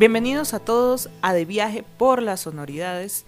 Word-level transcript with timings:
Bienvenidos 0.00 0.54
a 0.54 0.60
todos 0.60 1.10
a 1.20 1.34
De 1.34 1.44
Viaje 1.44 1.84
por 1.98 2.22
las 2.22 2.40
Sonoridades 2.40 3.26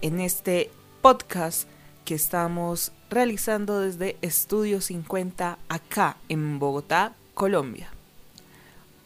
en 0.00 0.20
este 0.20 0.70
podcast 1.02 1.68
que 2.06 2.14
estamos 2.14 2.92
realizando 3.10 3.80
desde 3.80 4.16
Estudio 4.22 4.80
50 4.80 5.58
acá 5.68 6.16
en 6.30 6.58
Bogotá, 6.58 7.12
Colombia. 7.34 7.90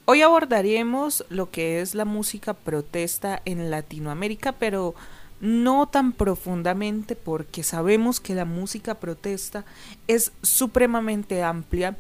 Hoy 0.05 0.23
abordaremos 0.23 1.25
lo 1.29 1.51
que 1.51 1.81
es 1.81 1.97
la 1.97 2.05
música 2.05 2.55
protesta 2.55 3.43
en 3.45 3.69
Latinoamérica, 3.69 4.53
pero 4.53 4.95
no 5.41 5.89
tan 5.89 6.13
profundamente 6.13 7.17
porque 7.17 7.65
sabemos 7.65 8.21
que 8.21 8.37
la 8.37 8.45
música 8.45 8.95
protesta 8.95 9.65
es 10.07 10.31
supremamente 10.43 11.43
amplia 11.43 11.97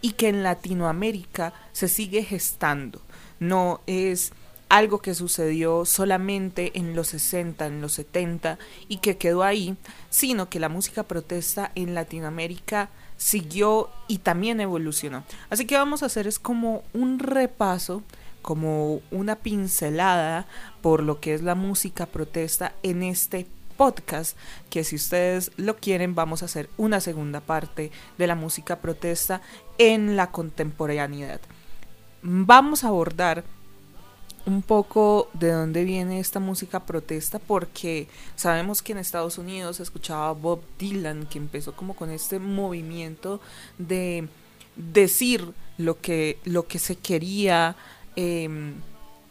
y 0.00 0.12
que 0.12 0.30
en 0.30 0.42
Latinoamérica 0.42 1.52
se 1.72 1.88
sigue 1.88 2.22
gestando. 2.22 3.02
No 3.38 3.82
es 3.86 4.32
algo 4.72 5.02
que 5.02 5.14
sucedió 5.14 5.84
solamente 5.84 6.72
en 6.78 6.96
los 6.96 7.08
60, 7.08 7.66
en 7.66 7.82
los 7.82 7.92
70 7.92 8.58
y 8.88 8.96
que 8.98 9.18
quedó 9.18 9.42
ahí, 9.42 9.76
sino 10.08 10.48
que 10.48 10.60
la 10.60 10.70
música 10.70 11.02
protesta 11.02 11.72
en 11.74 11.92
Latinoamérica 11.92 12.88
siguió 13.18 13.90
y 14.08 14.18
también 14.18 14.62
evolucionó. 14.62 15.24
Así 15.50 15.66
que 15.66 15.76
vamos 15.76 16.02
a 16.02 16.06
hacer 16.06 16.26
es 16.26 16.38
como 16.38 16.84
un 16.94 17.18
repaso, 17.18 18.02
como 18.40 19.02
una 19.10 19.36
pincelada 19.36 20.46
por 20.80 21.02
lo 21.02 21.20
que 21.20 21.34
es 21.34 21.42
la 21.42 21.54
música 21.54 22.06
protesta 22.06 22.72
en 22.82 23.02
este 23.02 23.46
podcast, 23.76 24.38
que 24.70 24.84
si 24.84 24.96
ustedes 24.96 25.52
lo 25.58 25.76
quieren 25.76 26.14
vamos 26.14 26.40
a 26.40 26.46
hacer 26.46 26.70
una 26.78 27.00
segunda 27.00 27.42
parte 27.42 27.92
de 28.16 28.26
la 28.26 28.36
música 28.36 28.80
protesta 28.80 29.42
en 29.76 30.16
la 30.16 30.30
contemporaneidad. 30.30 31.42
Vamos 32.22 32.84
a 32.84 32.88
abordar 32.88 33.44
un 34.46 34.62
poco 34.62 35.28
de 35.34 35.52
dónde 35.52 35.84
viene 35.84 36.20
esta 36.20 36.40
música 36.40 36.80
protesta 36.80 37.38
porque 37.38 38.08
sabemos 38.36 38.82
que 38.82 38.92
en 38.92 38.98
Estados 38.98 39.38
Unidos 39.38 39.76
se 39.76 39.82
escuchaba 39.82 40.32
Bob 40.32 40.62
Dylan 40.78 41.26
que 41.26 41.38
empezó 41.38 41.74
como 41.74 41.94
con 41.94 42.10
este 42.10 42.38
movimiento 42.38 43.40
de 43.78 44.28
decir 44.76 45.52
lo 45.78 46.00
que, 46.00 46.38
lo 46.44 46.66
que 46.66 46.78
se 46.78 46.96
quería 46.96 47.76
em, 48.16 48.74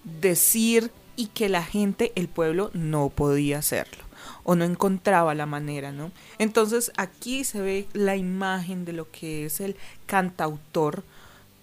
decir 0.04 0.92
y 1.16 1.28
que 1.28 1.50
la 1.50 1.64
gente, 1.64 2.12
el 2.16 2.28
pueblo, 2.28 2.72
no 2.74 3.10
podía 3.10 3.60
hacerlo 3.60 4.04
o 4.44 4.56
no 4.56 4.66
encontraba 4.66 5.36
la 5.36 5.46
manera, 5.46 5.92
¿no? 5.92 6.12
Entonces 6.38 6.92
aquí 6.98 7.44
se 7.44 7.62
ve 7.62 7.88
la 7.94 8.16
imagen 8.16 8.86
de 8.86 8.94
lo 8.94 9.10
que 9.12 9.46
es 9.46 9.60
el 9.60 9.76
cantautor, 10.06 11.04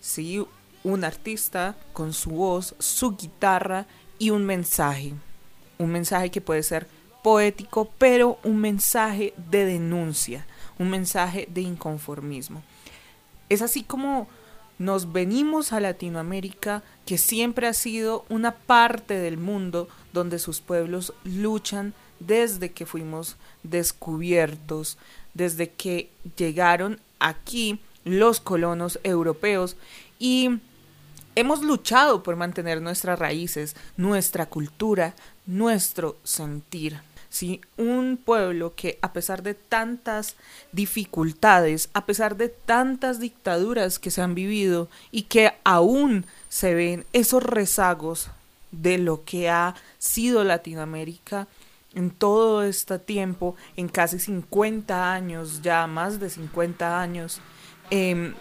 ¿sí? 0.01 0.45
Un 0.85 1.05
artista 1.05 1.77
con 1.93 2.13
su 2.13 2.31
voz, 2.31 2.75
su 2.79 3.17
guitarra 3.17 3.87
y 4.19 4.31
un 4.31 4.45
mensaje. 4.45 5.15
Un 5.79 5.91
mensaje 5.91 6.31
que 6.31 6.41
puede 6.41 6.63
ser 6.63 6.89
poético, 7.23 7.91
pero 7.99 8.39
un 8.45 8.61
mensaje 8.61 9.35
de 9.51 9.65
denuncia, 9.65 10.47
un 10.79 10.91
mensaje 10.91 11.49
de 11.51 11.61
inconformismo. 11.63 12.63
Es 13.49 13.63
así 13.63 13.83
como 13.83 14.29
nos 14.79 15.13
venimos 15.13 15.73
a 15.73 15.81
Latinoamérica, 15.81 16.85
que 17.05 17.19
siempre 17.19 17.67
ha 17.67 17.73
sido 17.73 18.25
una 18.29 18.55
parte 18.55 19.15
del 19.19 19.37
mundo 19.37 19.89
donde 20.13 20.39
sus 20.39 20.61
pueblos 20.61 21.13
luchan 21.25 21.95
desde 22.21 22.71
que 22.71 22.87
fuimos 22.87 23.37
descubiertos, 23.65 24.97
desde 25.35 25.71
que 25.71 26.11
llegaron 26.37 27.01
aquí 27.19 27.81
los 28.05 28.41
colonos 28.41 29.01
europeos 29.03 29.77
y 30.19 30.61
Hemos 31.39 31.63
luchado 31.63 32.25
por 32.25 32.35
mantener 32.35 32.83
nuestras 32.83 33.17
raíces, 33.17 33.77
nuestra 33.97 34.47
cultura, 34.47 35.15
nuestro 35.47 36.17
sentir. 36.25 37.01
¿sí? 37.31 37.61
Un 37.77 38.17
pueblo 38.17 38.75
que 38.75 38.99
a 39.03 39.13
pesar 39.13 39.45
de 39.45 39.55
tantas 39.55 40.35
dificultades, 40.73 41.91
a 41.93 42.07
pesar 42.07 42.37
de 42.37 42.49
tantas 42.49 43.21
dictaduras 43.21 44.01
que 44.01 44.11
se 44.11 44.21
han 44.21 44.35
vivido 44.35 44.89
y 45.13 45.23
que 45.23 45.53
aún 45.63 46.27
se 46.49 46.75
ven 46.75 47.07
esos 47.13 47.45
rezagos 47.45 48.31
de 48.73 48.99
lo 48.99 49.23
que 49.25 49.49
ha 49.49 49.77
sido 49.99 50.43
Latinoamérica 50.43 51.47
en 51.95 52.11
todo 52.11 52.65
este 52.65 52.99
tiempo, 52.99 53.55
en 53.77 53.87
casi 53.87 54.19
50 54.19 55.13
años, 55.13 55.63
ya 55.63 55.87
más 55.87 56.19
de 56.19 56.31
50 56.31 57.01
años, 57.01 57.41
em, 57.91 58.35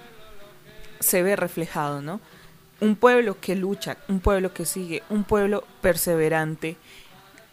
se 0.99 1.21
ve 1.21 1.35
reflejado, 1.35 2.01
¿no? 2.01 2.19
Un 2.79 2.95
pueblo 2.95 3.39
que 3.39 3.55
lucha, 3.55 3.97
un 4.07 4.19
pueblo 4.19 4.53
que 4.53 4.65
sigue, 4.65 5.03
un 5.09 5.23
pueblo 5.23 5.63
perseverante 5.81 6.77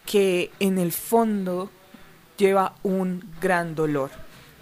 que 0.05 0.51
en 0.61 0.79
el 0.79 0.93
fondo 0.93 1.71
lleva 2.37 2.75
un 2.83 3.25
gran 3.41 3.75
dolor. 3.75 4.11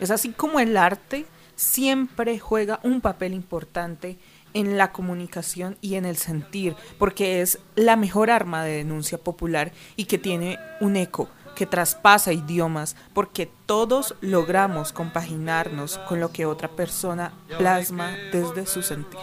Es 0.00 0.10
así 0.10 0.30
como 0.30 0.60
el 0.60 0.76
arte 0.76 1.26
siempre 1.56 2.38
juega 2.38 2.80
un 2.82 3.00
papel 3.00 3.34
importante 3.34 4.18
en 4.54 4.76
la 4.76 4.92
comunicación 4.92 5.78
y 5.80 5.94
en 5.94 6.04
el 6.04 6.16
sentir, 6.16 6.76
porque 6.98 7.40
es 7.40 7.58
la 7.74 7.96
mejor 7.96 8.30
arma 8.30 8.64
de 8.64 8.76
denuncia 8.76 9.18
popular 9.18 9.72
y 9.96 10.04
que 10.04 10.18
tiene 10.18 10.58
un 10.80 10.96
eco 10.96 11.28
que 11.54 11.66
traspasa 11.66 12.32
idiomas, 12.32 12.96
porque 13.12 13.50
todos 13.66 14.14
logramos 14.20 14.92
compaginarnos 14.92 15.98
con 16.08 16.20
lo 16.20 16.32
que 16.32 16.46
otra 16.46 16.68
persona 16.68 17.32
plasma 17.58 18.16
desde 18.32 18.66
su 18.66 18.82
sentir. 18.82 19.20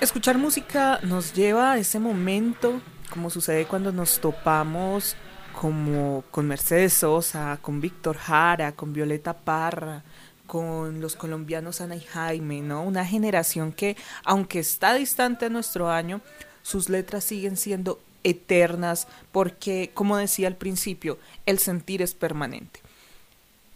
Escuchar 0.00 0.38
música 0.38 1.00
nos 1.02 1.34
lleva 1.34 1.72
a 1.72 1.78
ese 1.78 1.98
momento, 1.98 2.80
como 3.10 3.30
sucede 3.30 3.66
cuando 3.66 3.90
nos 3.90 4.20
topamos 4.20 5.16
como 5.60 6.22
con 6.30 6.46
Mercedes 6.46 6.92
Sosa, 6.92 7.58
con 7.60 7.80
Víctor 7.80 8.16
Jara, 8.16 8.70
con 8.70 8.92
Violeta 8.92 9.32
Parra, 9.32 10.04
con 10.46 11.00
los 11.00 11.16
colombianos 11.16 11.80
Ana 11.80 11.96
y 11.96 12.00
Jaime, 12.00 12.60
¿no? 12.60 12.84
Una 12.84 13.04
generación 13.04 13.72
que, 13.72 13.96
aunque 14.22 14.60
está 14.60 14.94
distante 14.94 15.46
a 15.46 15.50
nuestro 15.50 15.90
año, 15.90 16.20
sus 16.62 16.88
letras 16.88 17.24
siguen 17.24 17.56
siendo 17.56 18.00
eternas 18.22 19.08
porque, 19.32 19.90
como 19.94 20.16
decía 20.16 20.46
al 20.46 20.54
principio, 20.54 21.18
el 21.44 21.58
sentir 21.58 22.02
es 22.02 22.14
permanente. 22.14 22.80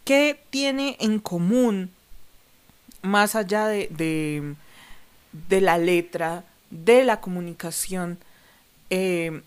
¿Qué 0.05 0.39
tiene 0.49 0.95
en 1.01 1.19
común, 1.19 1.91
más 3.01 3.35
allá 3.35 3.67
de, 3.67 3.89
de 3.89 4.55
de 5.49 5.61
la 5.61 5.77
letra, 5.77 6.43
de 6.69 7.03
la 7.03 7.19
comunicación, 7.19 8.17
eh, 8.89 9.41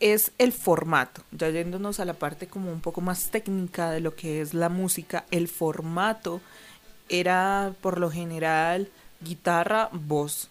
es 0.00 0.32
el 0.38 0.52
formato. 0.52 1.22
Ya 1.32 1.48
yéndonos 1.48 2.00
a 2.00 2.04
la 2.04 2.14
parte 2.14 2.46
como 2.46 2.70
un 2.70 2.80
poco 2.80 3.00
más 3.00 3.30
técnica 3.30 3.90
de 3.90 4.00
lo 4.00 4.14
que 4.14 4.40
es 4.40 4.54
la 4.54 4.68
música, 4.68 5.24
el 5.30 5.48
formato 5.48 6.40
era 7.08 7.72
por 7.80 7.98
lo 7.98 8.10
general 8.10 8.88
guitarra, 9.20 9.88
voz. 9.92 10.48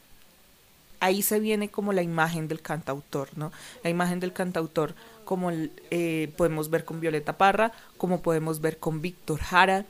Ahí 1.00 1.22
se 1.22 1.40
viene 1.40 1.70
como 1.70 1.94
la 1.94 2.02
imagen 2.02 2.48
del 2.48 2.62
cantautor, 2.62 3.30
¿no? 3.36 3.52
La 3.84 3.90
imagen 3.90 4.20
del 4.20 4.34
cantautor 4.34 4.96
como 5.26 5.52
eh, 5.52 6.34
podemos 6.38 6.70
ver 6.70 6.86
con 6.86 7.00
Violeta 7.00 7.38
Parra, 7.38 7.72
como 7.98 8.22
podemos 8.22 8.62
ver 8.62 8.78
con 8.78 9.02
Víctor 9.02 9.40
Jara, 9.40 9.86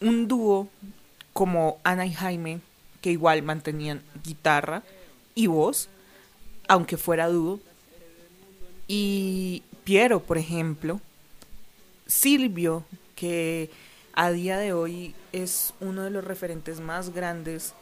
un 0.00 0.28
dúo 0.28 0.68
como 1.32 1.78
Ana 1.84 2.06
y 2.06 2.12
Jaime, 2.12 2.60
que 3.06 3.12
igual 3.12 3.44
mantenían 3.44 4.02
guitarra 4.24 4.82
y 5.36 5.46
voz, 5.46 5.88
aunque 6.66 6.96
fuera 6.96 7.28
dúo. 7.28 7.60
Y 8.88 9.62
Piero, 9.84 10.18
por 10.18 10.38
ejemplo, 10.38 11.00
Silvio, 12.08 12.84
que 13.14 13.70
a 14.12 14.32
día 14.32 14.58
de 14.58 14.72
hoy 14.72 15.14
es 15.30 15.72
uno 15.78 16.02
de 16.02 16.10
los 16.10 16.24
referentes 16.24 16.80
más 16.80 17.14
grandes 17.14 17.74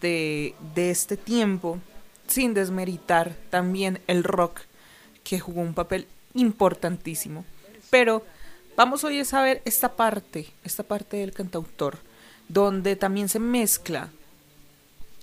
de, 0.00 0.54
de 0.74 0.90
este 0.90 1.18
tiempo, 1.18 1.78
sin 2.26 2.54
desmeritar 2.54 3.36
también 3.50 4.00
el 4.06 4.24
rock, 4.24 4.60
que 5.24 5.40
jugó 5.40 5.60
un 5.60 5.74
papel 5.74 6.06
importantísimo. 6.32 7.44
Pero 7.90 8.24
vamos 8.78 9.04
hoy 9.04 9.20
a 9.20 9.26
saber 9.26 9.60
esta 9.66 9.94
parte, 9.94 10.46
esta 10.64 10.84
parte 10.84 11.18
del 11.18 11.34
cantautor, 11.34 11.98
donde 12.48 12.96
también 12.96 13.28
se 13.28 13.40
mezcla 13.40 14.08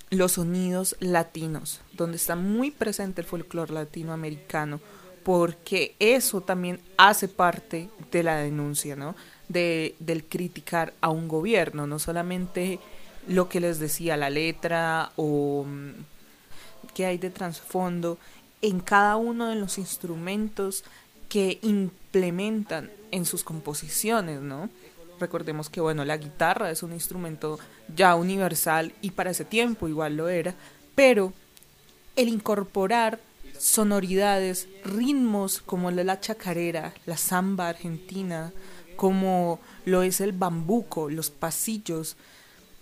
los 0.09 0.33
sonidos 0.33 0.95
latinos, 0.99 1.81
donde 1.93 2.17
está 2.17 2.35
muy 2.35 2.71
presente 2.71 3.21
el 3.21 3.27
folclore 3.27 3.73
latinoamericano, 3.73 4.79
porque 5.23 5.95
eso 5.99 6.41
también 6.41 6.79
hace 6.97 7.27
parte 7.27 7.89
de 8.11 8.23
la 8.23 8.37
denuncia, 8.37 8.95
¿no? 8.95 9.15
De, 9.49 9.95
del 9.99 10.23
criticar 10.23 10.93
a 11.01 11.09
un 11.09 11.27
gobierno, 11.27 11.87
no 11.87 11.99
solamente 11.99 12.79
lo 13.27 13.49
que 13.49 13.59
les 13.59 13.79
decía 13.79 14.15
la 14.15 14.29
letra 14.29 15.11
o 15.17 15.65
mm, 15.67 15.91
qué 16.93 17.05
hay 17.05 17.17
de 17.17 17.29
trasfondo 17.29 18.17
en 18.61 18.79
cada 18.79 19.17
uno 19.17 19.49
de 19.49 19.55
los 19.55 19.77
instrumentos 19.77 20.83
que 21.29 21.59
implementan 21.61 22.89
en 23.11 23.25
sus 23.25 23.43
composiciones, 23.43 24.41
¿no? 24.41 24.69
Recordemos 25.19 25.69
que, 25.69 25.81
bueno, 25.81 26.05
la 26.05 26.17
guitarra 26.17 26.71
es 26.71 26.83
un 26.83 26.93
instrumento 26.93 27.59
ya 27.95 28.15
universal 28.15 28.93
y 29.01 29.11
para 29.11 29.31
ese 29.31 29.45
tiempo 29.45 29.87
igual 29.87 30.17
lo 30.17 30.29
era, 30.29 30.53
pero 30.95 31.33
el 32.15 32.29
incorporar 32.29 33.19
sonoridades, 33.57 34.67
ritmos 34.83 35.61
como 35.61 35.91
la 35.91 36.19
chacarera, 36.19 36.93
la 37.05 37.17
samba 37.17 37.69
argentina, 37.69 38.53
como 38.95 39.59
lo 39.85 40.03
es 40.03 40.21
el 40.21 40.31
bambuco, 40.31 41.09
los 41.09 41.29
pasillos, 41.29 42.17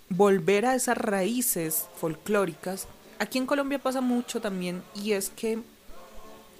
volver 0.08 0.66
a 0.66 0.74
esas 0.74 0.98
raíces 0.98 1.86
folclóricas. 1.96 2.86
Aquí 3.18 3.38
en 3.38 3.46
Colombia 3.46 3.78
pasa 3.78 4.00
mucho 4.00 4.40
también 4.40 4.82
y 4.94 5.12
es 5.12 5.30
que 5.30 5.60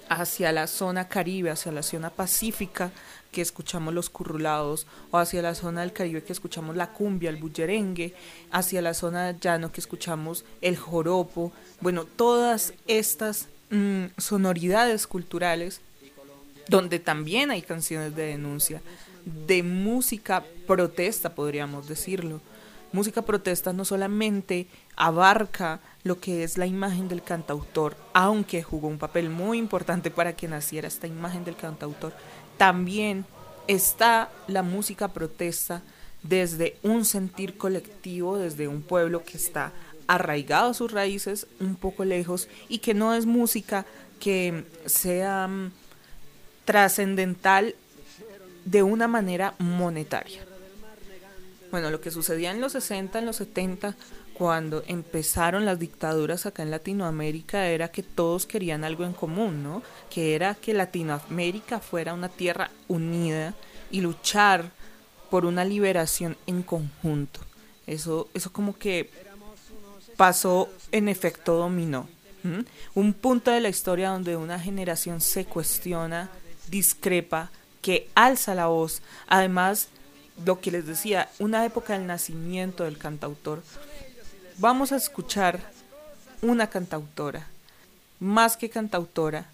hacia 0.09 0.51
la 0.51 0.67
zona 0.67 1.07
caribe, 1.07 1.49
hacia 1.49 1.71
la 1.71 1.83
zona 1.83 2.09
pacífica, 2.09 2.91
que 3.31 3.41
escuchamos 3.41 3.93
los 3.93 4.09
currulados, 4.09 4.87
o 5.11 5.17
hacia 5.17 5.41
la 5.41 5.53
zona 5.53 5.81
del 5.81 5.93
Caribe 5.93 6.23
que 6.23 6.33
escuchamos 6.33 6.75
la 6.75 6.91
cumbia, 6.91 7.29
el 7.29 7.35
bullerengue, 7.35 8.15
hacia 8.51 8.81
la 8.81 8.93
zona 8.93 9.31
llano 9.39 9.71
que 9.71 9.81
escuchamos 9.81 10.45
el 10.61 10.77
joropo, 10.77 11.51
bueno, 11.81 12.05
todas 12.05 12.73
estas 12.87 13.47
mm, 13.69 14.05
sonoridades 14.17 15.07
culturales 15.07 15.81
donde 16.67 16.99
también 16.99 17.51
hay 17.51 17.61
canciones 17.61 18.15
de 18.15 18.27
denuncia, 18.27 18.81
de 19.25 19.63
música 19.63 20.43
protesta, 20.65 21.35
podríamos 21.35 21.87
decirlo. 21.87 22.41
Música 22.91 23.21
protesta 23.21 23.73
no 23.73 23.85
solamente 23.85 24.67
abarca 24.97 25.79
lo 26.03 26.19
que 26.19 26.43
es 26.43 26.57
la 26.57 26.65
imagen 26.65 27.07
del 27.07 27.23
cantautor, 27.23 27.95
aunque 28.13 28.63
jugó 28.63 28.87
un 28.87 28.97
papel 28.97 29.29
muy 29.29 29.57
importante 29.57 30.11
para 30.11 30.35
que 30.35 30.47
naciera 30.47 30.87
esta 30.87 31.07
imagen 31.07 31.45
del 31.45 31.55
cantautor, 31.55 32.13
también 32.57 33.25
está 33.67 34.29
la 34.47 34.63
música 34.63 35.09
protesta 35.09 35.81
desde 36.23 36.77
un 36.83 37.05
sentir 37.05 37.57
colectivo, 37.57 38.37
desde 38.37 38.67
un 38.67 38.81
pueblo 38.81 39.23
que 39.23 39.37
está 39.37 39.71
arraigado 40.07 40.71
a 40.71 40.73
sus 40.73 40.91
raíces, 40.91 41.47
un 41.59 41.75
poco 41.75 42.05
lejos, 42.05 42.47
y 42.69 42.79
que 42.79 42.93
no 42.93 43.13
es 43.13 43.25
música 43.25 43.85
que 44.19 44.65
sea 44.85 45.47
mm, 45.47 45.71
trascendental 46.65 47.75
de 48.65 48.83
una 48.83 49.07
manera 49.07 49.53
monetaria. 49.59 50.43
Bueno, 51.71 51.91
lo 51.91 52.01
que 52.01 52.11
sucedía 52.11 52.51
en 52.51 52.61
los 52.61 52.71
60, 52.71 53.19
en 53.19 53.25
los 53.25 53.35
70, 53.37 53.95
cuando 54.37 54.83
empezaron 54.85 55.65
las 55.65 55.79
dictaduras 55.79 56.45
acá 56.45 56.61
en 56.61 56.69
Latinoamérica 56.69 57.69
era 57.69 57.87
que 57.87 58.03
todos 58.03 58.45
querían 58.45 58.83
algo 58.83 59.03
en 59.03 59.13
común, 59.13 59.63
¿no? 59.63 59.81
Que 60.11 60.35
era 60.35 60.53
que 60.53 60.75
Latinoamérica 60.75 61.79
fuera 61.79 62.13
una 62.13 62.29
tierra 62.29 62.69
unida 62.87 63.55
y 63.89 64.01
luchar 64.01 64.69
por 65.31 65.45
una 65.45 65.65
liberación 65.65 66.37
en 66.45 66.61
conjunto. 66.61 67.39
Eso, 67.87 68.29
eso 68.35 68.53
como 68.53 68.77
que 68.77 69.09
pasó 70.17 70.69
en 70.91 71.09
efecto 71.09 71.55
dominó. 71.55 72.07
Un 72.93 73.13
punto 73.13 73.49
de 73.49 73.59
la 73.59 73.69
historia 73.69 74.09
donde 74.09 74.37
una 74.37 74.59
generación 74.59 75.19
se 75.19 75.45
cuestiona, 75.45 76.29
discrepa, 76.69 77.49
que 77.81 78.07
alza 78.13 78.53
la 78.53 78.67
voz. 78.67 79.01
Además, 79.27 79.89
lo 80.45 80.61
que 80.61 80.71
les 80.71 80.85
decía, 80.85 81.29
una 81.39 81.65
época 81.65 81.93
del 81.93 82.05
nacimiento 82.05 82.83
del 82.83 82.97
cantautor, 82.99 83.63
vamos 84.57 84.91
a 84.91 84.95
escuchar 84.95 85.59
una 86.41 86.67
cantautora, 86.67 87.47
más 88.19 88.57
que 88.57 88.69
cantautora, 88.69 89.45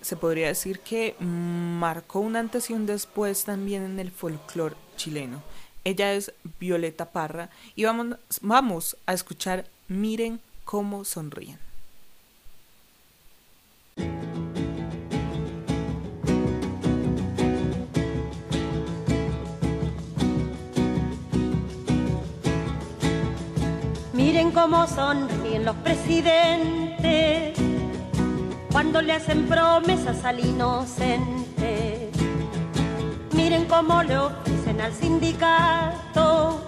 se 0.00 0.16
podría 0.16 0.48
decir 0.48 0.80
que 0.80 1.16
marcó 1.20 2.20
un 2.20 2.36
antes 2.36 2.70
y 2.70 2.72
un 2.72 2.86
después 2.86 3.44
también 3.44 3.84
en 3.84 3.98
el 3.98 4.10
folclore 4.10 4.76
chileno. 4.96 5.42
Ella 5.84 6.12
es 6.12 6.32
Violeta 6.60 7.10
Parra 7.10 7.50
y 7.74 7.84
vamos, 7.84 8.16
vamos 8.40 8.96
a 9.06 9.12
escuchar 9.12 9.66
Miren 9.88 10.40
cómo 10.64 11.04
sonríen. 11.04 11.65
Cómo 24.56 24.86
sonríen 24.86 25.66
los 25.66 25.76
presidentes 25.76 27.58
cuando 28.72 29.02
le 29.02 29.12
hacen 29.12 29.46
promesas 29.46 30.24
al 30.24 30.40
inocente. 30.40 32.10
Miren 33.32 33.66
cómo 33.66 34.02
le 34.02 34.16
ofrecen 34.16 34.80
al 34.80 34.94
sindicato 34.94 36.66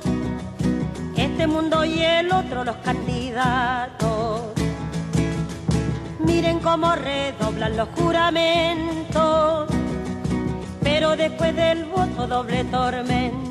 este 1.17 1.47
mundo 1.47 1.83
y 1.87 2.03
el 2.03 2.31
otro 2.31 2.63
los 2.63 2.77
candidatos. 2.77 4.43
Miren 6.19 6.59
cómo 6.61 6.95
redoblan 6.95 7.75
los 7.75 7.89
juramentos, 7.97 9.67
pero 10.83 11.17
después 11.17 11.57
del 11.57 11.87
voto 11.87 12.27
doble 12.27 12.65
tormento. 12.65 13.48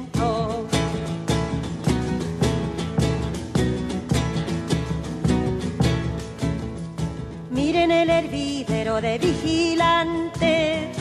Miren 7.78 7.92
el 7.92 8.10
hervidero 8.10 9.00
de 9.02 9.20
vigilantes 9.20 10.98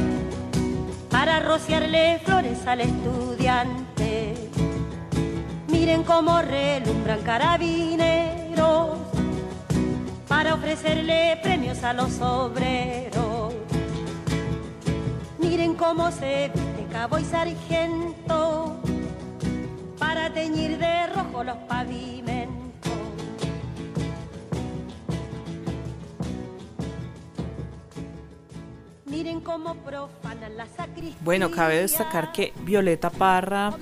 para 1.10 1.40
rociarle 1.40 2.20
flores 2.22 2.66
al 2.66 2.82
estudiante. 2.82 4.34
Miren 5.68 6.02
cómo 6.02 6.42
relumbran 6.42 7.22
carabineros 7.22 8.98
para 10.28 10.52
ofrecerle 10.52 11.38
premios 11.42 11.82
a 11.82 11.94
los 11.94 12.20
obreros. 12.20 13.54
Miren 15.38 15.76
cómo 15.76 16.10
se 16.10 16.50
viste 16.54 16.86
cabo 16.92 17.18
y 17.18 17.24
sargento 17.24 18.76
para 19.98 20.30
teñir 20.30 20.76
de 20.76 21.06
rojo 21.06 21.42
los 21.42 21.56
pavimentos. 21.56 22.65
Bueno, 31.20 31.50
cabe 31.50 31.80
destacar 31.80 32.32
que 32.32 32.52
Violeta 32.62 33.10
Parra 33.10 33.74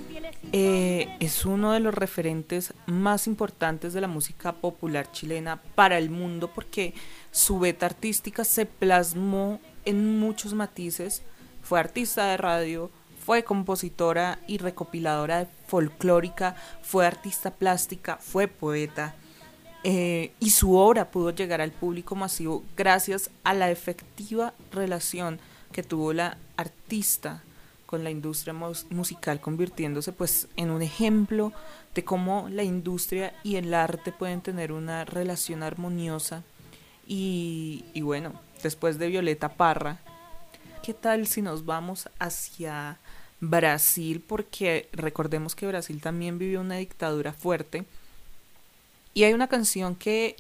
eh, 0.53 1.17
es 1.21 1.45
uno 1.45 1.73
de 1.73 1.81
los 1.81 1.95
referentes 1.95 2.73
más 2.87 3.27
importantes 3.27 3.93
de 3.93 4.01
la 4.01 4.09
música 4.09 4.53
popular 4.53 5.11
chilena 5.13 5.61
para 5.75 5.99
el 5.99 6.11
mundo 6.11 6.51
porque 6.55 6.95
su 7.31 7.59
beta 7.59 7.87
artística 7.87 8.45
se 8.45 8.67
plasmó 8.67 9.61
en 9.85 10.19
muchos 10.19 10.55
matices. 10.55 11.23
Fue 11.63 11.81
artista 11.81 12.27
de 12.27 12.37
radio, 12.37 12.91
fue 13.25 13.45
compositora 13.45 14.39
y 14.47 14.59
recopiladora 14.59 15.49
folclórica, 15.67 16.57
fue 16.83 17.07
artista 17.07 17.51
plástica, 17.51 18.19
fue 18.21 18.49
poeta 18.49 19.15
eh, 19.87 20.33
y 20.41 20.49
su 20.49 20.77
obra 20.77 21.11
pudo 21.11 21.31
llegar 21.31 21.61
al 21.61 21.71
público 21.71 22.15
masivo 22.15 22.65
gracias 22.75 23.31
a 23.45 23.53
la 23.53 23.71
efectiva 23.71 24.55
relación 24.73 25.39
que 25.73 25.83
tuvo 25.83 26.15
la 26.15 26.39
artista 26.57 27.43
con 27.85 28.03
la 28.03 28.11
industria 28.11 28.55
musical 28.55 29.43
convirtiéndose 29.43 30.13
pues 30.13 30.49
en 30.57 30.71
un 30.71 30.81
ejemplo 30.81 31.53
de 31.95 32.03
cómo 32.03 32.49
la 32.51 32.63
industria 32.63 33.35
y 33.43 33.57
el 33.57 33.75
arte 33.75 34.11
pueden 34.11 34.41
tener 34.41 34.73
una 34.73 35.05
relación 35.05 35.63
armoniosa 35.63 36.43
y, 37.07 37.85
y 37.93 38.01
bueno, 38.01 38.33
después 38.63 38.99
de 38.99 39.09
Violeta 39.09 39.51
Parra, 39.51 40.01
¿qué 40.83 40.95
tal 40.95 41.27
si 41.27 41.43
nos 41.43 41.67
vamos 41.67 42.09
hacia 42.19 42.99
Brasil? 43.41 44.25
Porque 44.27 44.89
recordemos 44.93 45.55
que 45.55 45.67
Brasil 45.67 46.01
también 46.01 46.39
vivió 46.39 46.63
una 46.63 46.77
dictadura 46.77 47.35
fuerte 47.35 47.85
y 49.15 49.25
hay 49.25 49.33
una 49.33 49.49
canción 49.49 49.95
que, 49.95 50.37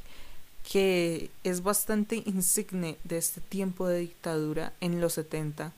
que 0.70 1.30
es 1.44 1.62
bastante 1.62 2.16
insigne 2.26 2.98
de 3.04 3.18
este 3.18 3.40
tiempo 3.40 3.86
de 3.86 4.00
dictadura 4.00 4.72
en 4.80 5.00
los 5.00 5.14
70 5.14 5.72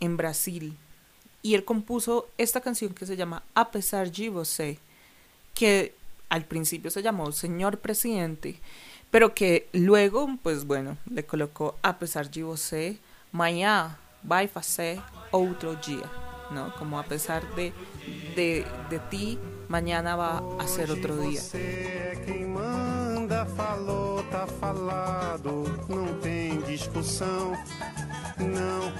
en 0.00 0.16
Brasil. 0.16 0.76
Y 1.42 1.54
él 1.54 1.64
compuso 1.64 2.28
esta 2.36 2.60
canción 2.60 2.92
que 2.92 3.06
se 3.06 3.16
llama 3.16 3.42
A 3.54 3.70
pesar 3.70 4.10
de 4.10 4.28
você, 4.28 4.78
que 5.54 5.94
al 6.28 6.44
principio 6.44 6.90
se 6.90 7.02
llamó 7.02 7.32
Señor 7.32 7.78
Presidente, 7.78 8.56
pero 9.10 9.34
que 9.34 9.68
luego, 9.72 10.28
pues 10.42 10.64
bueno, 10.64 10.98
le 11.10 11.24
colocó 11.24 11.76
A 11.82 11.98
pesar 11.98 12.30
de 12.30 12.42
você, 12.42 12.98
mañana 13.32 13.98
vai 14.22 14.46
fazer 14.46 15.00
outro 15.32 15.76
dia, 15.76 16.02
¿no? 16.52 16.74
Como 16.76 16.98
a 16.98 17.02
pesar 17.04 17.42
de, 17.54 17.72
de, 18.36 18.66
de 18.88 18.98
ti, 19.10 19.38
mañana 19.68 20.16
va 20.16 20.42
a 20.58 20.66
ser 20.66 20.90
otro 20.90 21.16
día. 21.16 21.40
falou, 23.56 24.22
tá 24.30 24.46
falado, 24.46 25.64
não 25.88 26.18
tem 26.20 26.60
discussão, 26.62 27.52
não. 28.38 28.92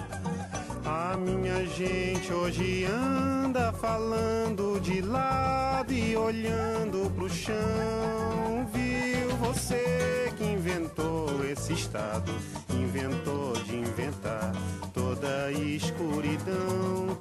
A 0.84 1.16
minha 1.16 1.64
gente 1.66 2.32
hoje 2.32 2.84
anda 2.84 3.72
falando 3.72 4.80
de 4.80 5.00
lado 5.00 5.92
e 5.92 6.16
olhando 6.16 7.10
pro 7.14 7.28
chão. 7.28 8.66
Viu 8.72 9.36
você 9.36 10.32
que 10.36 10.44
inventou 10.44 11.44
esse 11.44 11.72
estado, 11.74 12.32
inventou 12.70 13.52
de 13.64 13.76
inventar 13.76 14.52
toda 14.92 15.46
a 15.46 15.52
escuridão. 15.52 17.19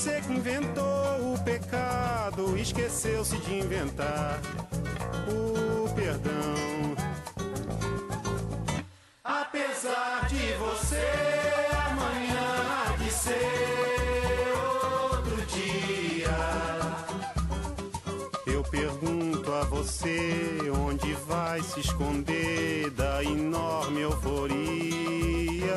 Você 0.00 0.18
que 0.22 0.32
inventou 0.32 1.34
o 1.34 1.38
pecado, 1.44 2.56
esqueceu-se 2.56 3.36
de 3.36 3.58
inventar 3.58 4.40
o 5.28 5.94
perdão. 5.94 6.96
Apesar 9.22 10.26
de 10.26 10.54
você 10.54 11.06
amanhã 11.86 12.88
há 12.88 12.96
de 12.96 13.10
ser 13.10 14.54
outro 15.12 15.36
dia. 15.44 16.30
Eu 18.46 18.62
pergunto 18.62 19.52
a 19.52 19.64
você 19.64 20.56
onde 20.82 21.12
vai 21.28 21.62
se 21.62 21.80
esconder 21.80 22.88
da 22.92 23.22
enorme 23.22 24.00
euforia. 24.00 25.74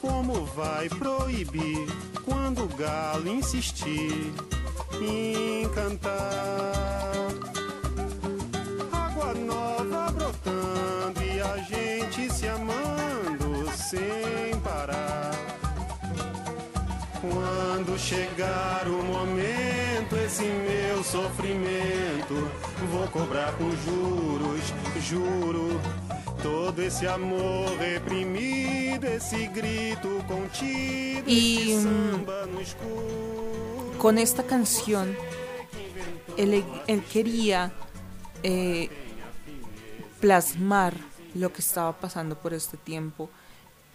Como 0.00 0.44
vai 0.46 0.88
proibir 0.88 1.86
quando 2.26 2.64
o 2.64 2.68
galo 2.76 3.28
insistir 3.28 4.32
em 5.00 5.68
cantar? 5.68 7.12
Água 8.92 9.32
nova 9.34 10.12
brotando 10.12 11.22
e 11.22 11.40
a 11.40 11.56
gente 11.58 12.30
se 12.32 12.48
amando 12.48 13.70
sem 13.74 14.58
parar. 14.62 15.30
Quando 17.20 17.98
chegar 17.98 18.86
o 18.88 19.02
momento, 19.04 20.16
esse 20.24 20.44
meu 20.44 21.02
sofrimento, 21.04 22.50
vou 22.90 23.06
cobrar 23.08 23.52
com 23.52 23.70
juros, 23.70 24.74
juro. 25.00 25.80
Todo 26.46 26.80
esse 26.80 27.08
amor 27.08 27.76
reprimido, 27.76 29.08
esse 29.08 29.48
grito 29.48 30.22
contido, 30.28 31.24
Y, 31.26 31.74
mm. 31.74 32.24
Con 33.98 34.16
esta 34.16 34.44
canción, 34.44 35.16
él, 36.36 36.64
él 36.86 37.02
quería 37.12 37.72
eh, 38.44 38.88
plasmar 40.20 40.94
lo 41.34 41.52
que 41.52 41.62
estaba 41.62 41.98
pasando 41.98 42.38
por 42.38 42.54
este 42.54 42.76
tiempo 42.76 43.28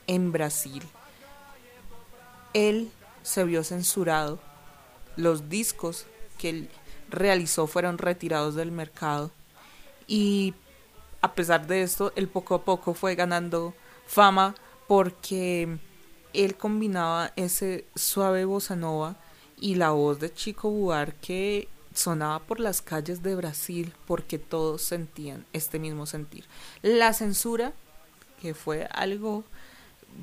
en 0.05 0.34
Brasil. 0.34 0.84
Él 2.53 2.91
se 3.24 3.46
vio 3.46 3.63
censurado, 3.63 4.41
los 5.15 5.48
discos 5.48 6.05
que 6.38 6.50
él 6.50 6.70
realizó 7.10 7.65
fueron 7.65 7.98
retirados 7.98 8.55
del 8.55 8.74
mercado 8.74 9.31
y 10.05 10.53
a 11.22 11.34
pesar 11.34 11.68
de 11.68 11.84
esto, 11.84 12.12
él 12.16 12.28
poco 12.28 12.56
a 12.56 12.63
poco 12.63 12.94
fue 12.94 13.16
ganando 13.16 13.74
fama 14.06 14.56
porque 14.88 15.78
él 16.34 16.56
combinaba 16.56 17.32
ese 17.36 17.86
suave 17.96 18.46
bossa 18.46 18.75
nova 18.75 19.16
y 19.60 19.75
la 19.75 19.92
voz 19.92 20.20
de 20.20 20.34
Chico 20.34 20.70
Buarque 20.70 21.68
sonaba 21.94 22.40
por 22.40 22.60
las 22.60 22.82
calles 22.82 23.22
de 23.22 23.36
Brasil 23.36 23.94
porque 24.08 24.40
todos 24.40 24.82
sentían 24.82 25.46
este 25.54 25.78
mismo 25.78 26.06
sentir. 26.06 26.46
La 26.82 27.13
censura, 27.13 27.74
que 28.42 28.54
fue 28.54 28.88
algo 28.92 29.44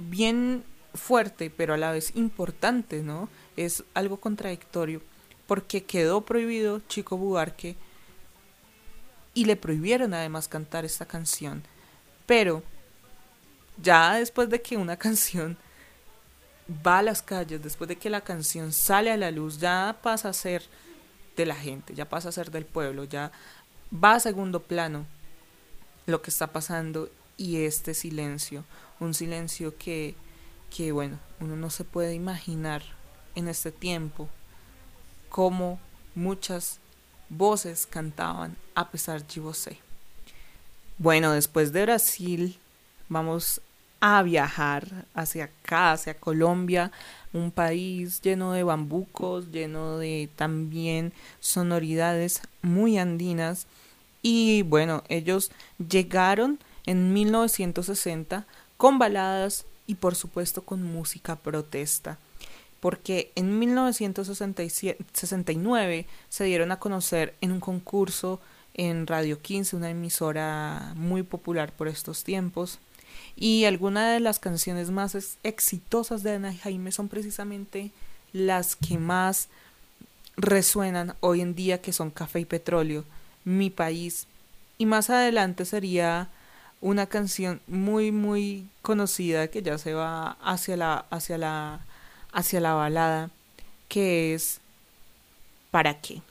bien 0.08 0.64
fuerte, 0.94 1.50
pero 1.50 1.74
a 1.74 1.78
la 1.78 1.92
vez 1.92 2.16
importante, 2.16 3.02
¿no? 3.02 3.28
Es 3.56 3.84
algo 3.94 4.18
contradictorio, 4.18 5.02
porque 5.46 5.84
quedó 5.84 6.22
prohibido 6.22 6.80
Chico 6.88 7.16
Buarque 7.16 7.76
y 9.38 9.44
le 9.44 9.54
prohibieron 9.54 10.14
además 10.14 10.48
cantar 10.48 10.84
esta 10.84 11.06
canción. 11.06 11.62
Pero 12.26 12.64
ya 13.80 14.14
después 14.14 14.48
de 14.48 14.60
que 14.60 14.76
una 14.76 14.96
canción 15.06 15.56
va 16.84 16.98
a 16.98 17.02
las 17.02 17.22
calles, 17.22 17.62
después 17.62 17.86
de 17.86 17.94
que 17.94 18.10
la 18.10 18.22
canción 18.22 18.72
sale 18.72 19.12
a 19.12 19.16
la 19.16 19.30
luz, 19.30 19.60
ya 19.60 19.96
pasa 20.02 20.30
a 20.30 20.32
ser 20.32 20.64
de 21.36 21.46
la 21.46 21.54
gente, 21.54 21.94
ya 21.94 22.08
pasa 22.08 22.30
a 22.30 22.32
ser 22.32 22.50
del 22.50 22.66
pueblo, 22.66 23.04
ya 23.04 23.30
va 23.92 24.14
a 24.14 24.20
segundo 24.20 24.60
plano 24.60 25.06
lo 26.06 26.20
que 26.20 26.30
está 26.30 26.48
pasando 26.48 27.08
y 27.36 27.58
este 27.58 27.94
silencio, 27.94 28.64
un 28.98 29.14
silencio 29.14 29.78
que, 29.78 30.16
que 30.68 30.90
bueno, 30.90 31.20
uno 31.38 31.54
no 31.54 31.70
se 31.70 31.84
puede 31.84 32.12
imaginar 32.14 32.82
en 33.36 33.46
este 33.46 33.70
tiempo 33.70 34.28
cómo 35.28 35.78
muchas 36.16 36.80
voces 37.28 37.86
cantaban 37.86 38.56
a 38.74 38.90
pesar 38.90 39.26
de 39.26 39.40
você. 39.40 39.78
Bueno, 40.98 41.32
después 41.32 41.72
de 41.72 41.82
Brasil 41.82 42.58
vamos 43.08 43.60
a 44.00 44.22
viajar 44.22 45.06
hacia 45.14 45.44
acá, 45.44 45.92
hacia 45.92 46.14
Colombia, 46.14 46.92
un 47.32 47.50
país 47.50 48.20
lleno 48.22 48.52
de 48.52 48.62
bambucos, 48.62 49.50
lleno 49.50 49.98
de 49.98 50.28
también 50.36 51.12
sonoridades 51.40 52.42
muy 52.62 52.98
andinas. 52.98 53.66
Y 54.22 54.62
bueno, 54.62 55.02
ellos 55.08 55.50
llegaron 55.78 56.58
en 56.86 57.12
1960 57.12 58.46
con 58.76 58.98
baladas 58.98 59.66
y 59.86 59.96
por 59.96 60.14
supuesto 60.14 60.62
con 60.62 60.82
música 60.82 61.36
protesta. 61.36 62.18
Porque 62.80 63.32
en 63.34 63.58
1969 63.58 66.06
se 66.28 66.44
dieron 66.44 66.72
a 66.72 66.78
conocer 66.78 67.34
en 67.40 67.52
un 67.52 67.60
concurso 67.60 68.40
en 68.74 69.06
Radio 69.06 69.40
15, 69.42 69.76
una 69.76 69.90
emisora 69.90 70.92
muy 70.96 71.22
popular 71.22 71.72
por 71.72 71.88
estos 71.88 72.24
tiempos. 72.24 72.78
Y 73.36 73.64
algunas 73.64 74.12
de 74.12 74.20
las 74.20 74.38
canciones 74.38 74.90
más 74.90 75.14
ex- 75.14 75.38
exitosas 75.42 76.22
de 76.22 76.34
Ana 76.34 76.54
Jaime 76.54 76.92
son 76.92 77.08
precisamente 77.08 77.90
las 78.32 78.76
que 78.76 78.98
más 78.98 79.48
resuenan 80.36 81.14
hoy 81.20 81.40
en 81.40 81.54
día, 81.54 81.80
que 81.80 81.92
son 81.92 82.10
Café 82.10 82.40
y 82.40 82.44
Petróleo, 82.44 83.04
Mi 83.44 83.70
País. 83.70 84.26
Y 84.76 84.86
más 84.86 85.10
adelante 85.10 85.64
sería 85.64 86.28
una 86.80 87.06
canción 87.06 87.60
muy, 87.66 88.12
muy 88.12 88.68
conocida 88.82 89.48
que 89.48 89.62
ya 89.62 89.78
se 89.78 89.94
va 89.94 90.32
hacia 90.42 90.76
la, 90.76 91.06
hacia 91.10 91.38
la, 91.38 91.80
hacia 92.32 92.60
la 92.60 92.74
balada, 92.74 93.30
que 93.88 94.34
es 94.34 94.60
¿Para 95.70 96.00
qué? 96.00 96.22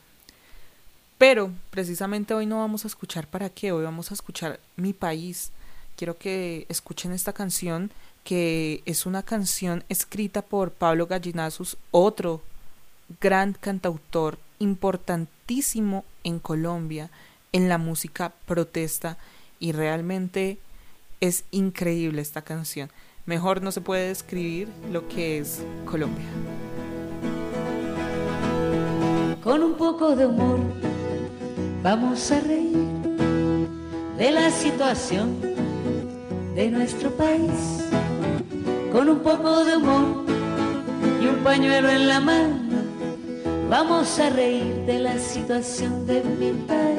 Pero 1.17 1.51
precisamente 1.69 2.33
hoy 2.33 2.45
no 2.45 2.59
vamos 2.59 2.85
a 2.85 2.87
escuchar 2.87 3.27
para 3.27 3.49
qué, 3.49 3.71
hoy 3.71 3.83
vamos 3.83 4.11
a 4.11 4.13
escuchar 4.13 4.59
Mi 4.75 4.93
País. 4.93 5.51
Quiero 5.95 6.17
que 6.17 6.65
escuchen 6.69 7.11
esta 7.11 7.33
canción, 7.33 7.91
que 8.23 8.81
es 8.85 9.05
una 9.05 9.23
canción 9.23 9.83
escrita 9.89 10.41
por 10.41 10.71
Pablo 10.71 11.07
Gallinazos, 11.07 11.77
otro 11.91 12.41
gran 13.21 13.53
cantautor 13.53 14.37
importantísimo 14.59 16.03
en 16.23 16.39
Colombia, 16.39 17.09
en 17.51 17.69
la 17.69 17.77
música 17.77 18.33
protesta, 18.45 19.17
y 19.59 19.71
realmente 19.71 20.59
es 21.19 21.45
increíble 21.51 22.21
esta 22.21 22.43
canción. 22.43 22.91
Mejor 23.27 23.61
no 23.61 23.73
se 23.73 23.81
puede 23.81 24.07
describir 24.07 24.69
lo 24.89 25.05
que 25.09 25.39
es 25.39 25.61
Colombia. 25.83 26.23
Con 29.43 29.63
un 29.63 29.73
poco 29.73 30.15
de 30.15 30.25
humor 30.25 30.61
vamos 31.83 32.31
a 32.31 32.39
reír 32.39 32.87
de 34.17 34.31
la 34.31 34.49
situación 34.49 35.41
de 36.55 36.69
nuestro 36.71 37.11
país. 37.17 37.83
Con 38.93 39.09
un 39.09 39.19
poco 39.19 39.65
de 39.65 39.75
humor 39.75 40.23
y 41.21 41.27
un 41.27 41.43
pañuelo 41.43 41.89
en 41.89 42.07
la 42.07 42.21
mano 42.21 42.59
vamos 43.69 44.19
a 44.19 44.29
reír 44.29 44.73
de 44.85 44.99
la 44.99 45.19
situación 45.19 46.07
de 46.07 46.23
mi 46.23 46.53
país. 46.65 46.97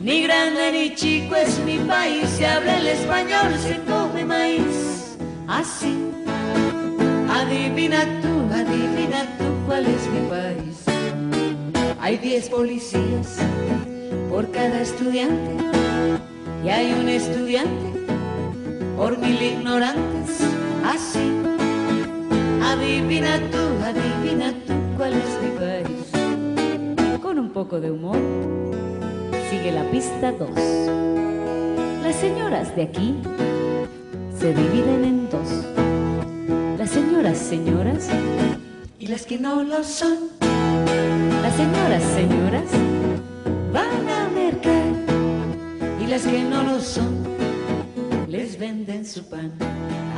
Ni 0.00 0.22
grande 0.22 0.72
ni 0.72 0.94
chico 0.96 1.36
es 1.36 1.60
mi 1.60 1.78
país, 1.78 2.28
se 2.30 2.44
habla 2.44 2.80
el 2.80 2.88
español, 2.88 3.52
maíz. 3.52 3.79
Así, 5.50 5.98
adivina 7.28 8.04
tú, 8.22 8.54
adivina 8.54 9.26
tú 9.36 9.46
cuál 9.66 9.84
es 9.84 10.08
mi 10.08 10.28
país. 10.28 10.84
Hay 12.00 12.18
diez 12.18 12.48
policías 12.48 13.38
por 14.30 14.48
cada 14.52 14.80
estudiante 14.80 15.56
y 16.64 16.68
hay 16.68 16.92
un 16.92 17.08
estudiante 17.08 18.06
por 18.96 19.18
mil 19.18 19.42
ignorantes. 19.42 20.40
Así, 20.84 21.32
adivina 22.62 23.40
tú, 23.50 23.58
adivina 23.84 24.54
tú 24.68 24.74
cuál 24.96 25.14
es 25.14 25.30
mi 25.42 25.50
país. 25.58 27.20
Con 27.20 27.40
un 27.40 27.50
poco 27.50 27.80
de 27.80 27.90
humor, 27.90 28.18
sigue 29.50 29.72
la 29.72 29.82
pista 29.90 30.30
2. 30.30 30.48
Las 32.04 32.14
señoras 32.14 32.74
de 32.76 32.82
aquí 32.84 33.16
se 34.40 34.54
dividen 34.54 35.04
en 35.04 35.28
dos. 35.28 35.39
Señoras 36.90 38.10
y 38.98 39.06
las 39.06 39.24
que 39.24 39.38
no 39.38 39.62
lo 39.62 39.84
son. 39.84 40.30
Las 41.42 41.54
señoras, 41.56 42.02
señoras, 42.14 42.70
van 43.72 44.08
a 44.08 44.28
mercar 44.28 44.92
y 46.00 46.06
las 46.06 46.22
que 46.22 46.42
no 46.42 46.62
lo 46.64 46.80
son, 46.80 47.24
les 48.28 48.58
venden 48.58 49.06
su 49.06 49.28
pan. 49.28 49.52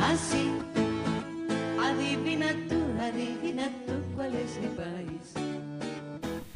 Así, 0.01 0.49
adivina 1.79 2.47
tú, 2.67 2.81
adivina 2.99 3.69
tú 3.85 3.93
cuál 4.15 4.33
es 4.35 4.59
mi 4.59 4.67
país. 4.75 5.45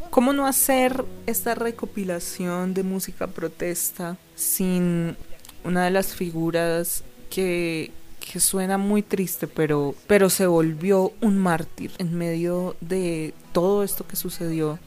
¿Cómo 0.10 0.34
no 0.34 0.48
hacer 0.48 1.06
esta 1.28 1.54
recopilación 1.54 2.74
de 2.74 2.82
música 2.84 3.28
protesta 3.28 4.18
sin 4.36 5.16
una 5.64 5.86
de 5.86 5.92
las 5.92 6.16
figuras 6.16 7.04
que, 7.30 7.92
que 8.32 8.40
suena 8.40 8.78
muy 8.78 9.02
triste, 9.02 9.48
pero, 9.48 9.96
pero 10.08 10.30
se 10.30 10.48
volvió 10.48 11.14
un 11.22 11.38
mártir 11.38 11.92
en 11.98 12.18
medio 12.18 12.76
de 12.82 13.34
todo 13.54 13.84
esto 13.84 14.06
que 14.06 14.16
sucedió, 14.16 14.80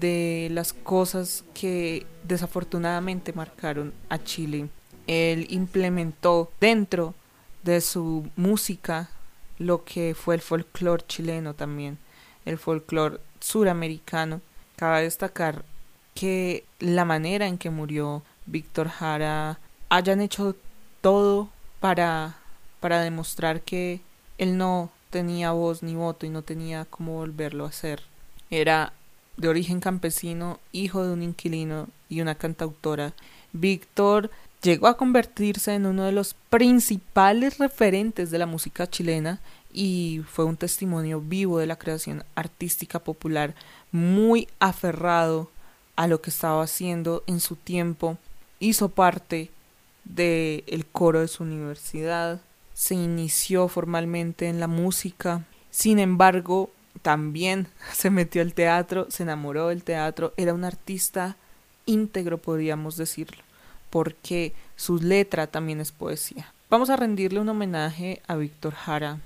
de 0.00 0.48
las 0.52 0.72
cosas 0.72 1.44
que 1.54 2.06
desafortunadamente 2.24 3.32
marcaron 3.32 3.92
a 4.08 4.22
Chile? 4.22 4.68
Él 5.06 5.46
implementó 5.50 6.52
dentro 6.60 7.14
de 7.64 7.80
su 7.80 8.28
música 8.36 9.10
lo 9.58 9.84
que 9.84 10.14
fue 10.14 10.34
el 10.34 10.40
folclore 10.40 11.04
chileno 11.06 11.54
también, 11.54 11.98
el 12.44 12.58
folclore 12.58 13.18
suramericano. 13.40 14.40
Cabe 14.76 15.02
destacar 15.02 15.64
que 16.14 16.64
la 16.78 17.04
manera 17.04 17.46
en 17.46 17.58
que 17.58 17.70
murió 17.70 18.22
Víctor 18.46 18.88
Jara 18.88 19.58
hayan 19.88 20.20
hecho 20.20 20.56
todo 21.00 21.48
para, 21.80 22.36
para 22.82 23.00
demostrar 23.00 23.60
que 23.60 24.00
él 24.38 24.58
no 24.58 24.90
tenía 25.10 25.52
voz 25.52 25.84
ni 25.84 25.94
voto 25.94 26.26
y 26.26 26.30
no 26.30 26.42
tenía 26.42 26.84
cómo 26.84 27.14
volverlo 27.14 27.64
a 27.64 27.68
hacer. 27.68 28.02
Era 28.50 28.92
de 29.36 29.46
origen 29.48 29.78
campesino, 29.78 30.58
hijo 30.72 31.06
de 31.06 31.12
un 31.12 31.22
inquilino 31.22 31.86
y 32.08 32.22
una 32.22 32.34
cantautora. 32.34 33.12
Víctor 33.52 34.32
llegó 34.62 34.88
a 34.88 34.96
convertirse 34.96 35.74
en 35.74 35.86
uno 35.86 36.02
de 36.02 36.10
los 36.10 36.34
principales 36.50 37.58
referentes 37.58 38.32
de 38.32 38.38
la 38.38 38.46
música 38.46 38.90
chilena 38.90 39.38
y 39.72 40.22
fue 40.28 40.44
un 40.44 40.56
testimonio 40.56 41.20
vivo 41.20 41.60
de 41.60 41.68
la 41.68 41.78
creación 41.78 42.24
artística 42.34 42.98
popular, 42.98 43.54
muy 43.92 44.48
aferrado 44.58 45.50
a 45.94 46.08
lo 46.08 46.20
que 46.20 46.30
estaba 46.30 46.64
haciendo 46.64 47.22
en 47.28 47.38
su 47.38 47.54
tiempo, 47.54 48.18
hizo 48.58 48.88
parte 48.88 49.50
del 50.04 50.64
el 50.66 50.84
coro 50.84 51.20
de 51.20 51.28
su 51.28 51.44
universidad, 51.44 52.40
se 52.74 52.94
inició 52.94 53.68
formalmente 53.68 54.48
en 54.48 54.60
la 54.60 54.68
música, 54.68 55.44
sin 55.70 55.98
embargo, 55.98 56.70
también 57.02 57.68
se 57.92 58.10
metió 58.10 58.42
al 58.42 58.54
teatro, 58.54 59.06
se 59.10 59.22
enamoró 59.22 59.68
del 59.68 59.84
teatro, 59.84 60.32
era 60.36 60.54
un 60.54 60.64
artista 60.64 61.36
íntegro, 61.86 62.38
podríamos 62.38 62.96
decirlo, 62.96 63.42
porque 63.90 64.54
su 64.76 64.98
letra 64.98 65.46
también 65.46 65.80
es 65.80 65.92
poesía. 65.92 66.52
Vamos 66.70 66.90
a 66.90 66.96
rendirle 66.96 67.40
un 67.40 67.48
homenaje 67.48 68.22
a 68.26 68.36
Víctor 68.36 68.74
Jara 68.74 69.18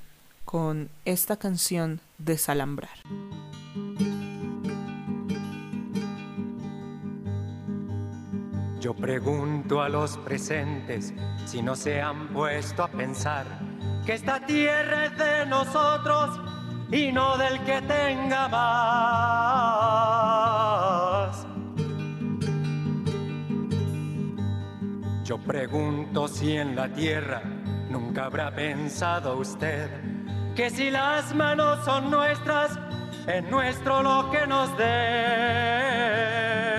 con 0.44 0.88
esta 1.04 1.36
canción 1.36 2.00
Desalambrar. 2.18 2.98
Yo 8.87 8.95
pregunto 8.95 9.83
a 9.83 9.88
los 9.88 10.16
presentes 10.19 11.12
si 11.45 11.61
no 11.61 11.75
se 11.75 12.00
han 12.00 12.28
puesto 12.28 12.85
a 12.85 12.88
pensar 12.88 13.45
que 14.07 14.12
esta 14.12 14.38
tierra 14.38 15.07
es 15.07 15.19
de 15.19 15.45
nosotros 15.47 16.38
y 16.93 17.11
no 17.11 17.37
del 17.37 17.59
que 17.64 17.83
tenga 17.83 18.46
más. 18.46 18.64
Yo 25.25 25.38
pregunto 25.38 26.29
si 26.29 26.57
en 26.57 26.77
la 26.77 26.88
tierra 26.88 27.42
nunca 27.90 28.27
habrá 28.27 28.55
pensado 28.55 29.37
usted 29.37 29.90
que 30.55 30.70
si 30.70 30.92
las 30.92 31.35
manos 31.35 31.85
son 31.85 32.09
nuestras, 32.09 32.79
es 33.27 33.42
nuestro 33.51 34.05
lo 34.05 34.31
que 34.31 34.46
nos 34.46 34.79
dé. 34.79 36.75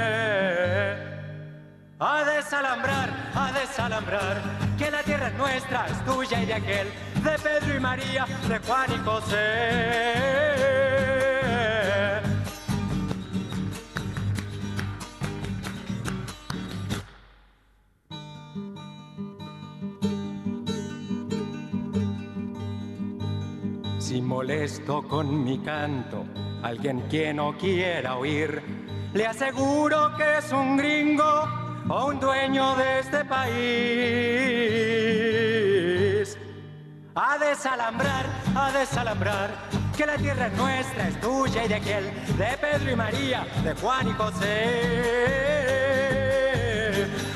A 2.00 2.24
desalambrar, 2.24 3.10
a 3.34 3.52
desalambrar, 3.54 4.40
que 4.78 4.92
la 4.92 5.02
tierra 5.02 5.30
es 5.30 5.34
nuestra, 5.34 5.88
es 5.88 6.06
tuya 6.06 6.44
y 6.44 6.46
de 6.46 6.54
aquel, 6.54 6.88
de 7.24 7.40
Pedro 7.40 7.76
y 7.76 7.80
María, 7.80 8.28
de 8.48 8.60
Juan 8.60 8.92
y 8.94 8.98
José. 9.00 10.14
Si 23.98 24.22
molesto 24.22 25.02
con 25.02 25.44
mi 25.44 25.58
canto, 25.64 26.26
alguien 26.62 27.10
que 27.10 27.34
no 27.34 27.58
quiera 27.58 28.18
oír, 28.18 28.62
le 29.16 29.26
aseguro 29.26 30.16
que 30.16 30.38
es 30.38 30.52
un 30.52 30.78
gringo 30.78 31.67
o 31.90 32.06
un 32.08 32.20
dueño 32.20 32.76
de 32.76 33.00
este 33.00 33.24
país. 33.26 33.58
A 37.16 37.38
desalambrar, 37.40 38.26
a 38.56 38.72
desalambrar, 38.72 39.50
que 39.96 40.06
la 40.06 40.18
tierra 40.18 40.48
es 40.48 40.54
nuestra, 40.54 41.08
es 41.08 41.20
tuya 41.20 41.66
y 41.66 41.68
de 41.68 41.76
aquel, 41.76 42.04
de 42.38 42.58
Pedro 42.58 42.92
y 42.92 42.96
María, 42.96 43.48
de 43.64 43.74
Juan 43.76 44.08
y 44.08 44.14
José. 44.14 44.48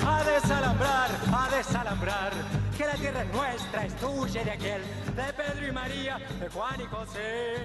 A 0.05 0.23
desalambrar, 0.23 1.09
a 1.33 1.49
desalambrar, 1.55 2.31
que 2.77 2.85
la 2.85 2.93
tierra 2.93 3.23
es 3.23 3.33
nuestra, 3.33 3.85
es 3.85 3.95
tuya 3.95 4.41
y 4.41 4.45
de 4.45 4.51
aquel, 4.51 4.81
de 5.15 5.33
Pedro 5.33 5.67
y 5.67 5.71
María, 5.71 6.19
de 6.39 6.49
Juan 6.49 6.79
y 6.79 6.85
José. 6.85 7.55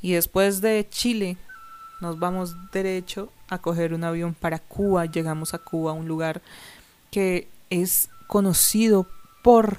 Y 0.00 0.14
después 0.14 0.60
de 0.60 0.88
Chile, 0.90 1.36
nos 2.02 2.18
vamos 2.18 2.56
derecho 2.72 3.32
a 3.48 3.58
coger 3.58 3.94
un 3.94 4.02
avión 4.02 4.34
para 4.34 4.58
Cuba. 4.58 5.06
Llegamos 5.06 5.54
a 5.54 5.58
Cuba, 5.58 5.92
un 5.92 6.08
lugar 6.08 6.42
que 7.12 7.46
es 7.70 8.10
conocido 8.26 9.06
por 9.44 9.78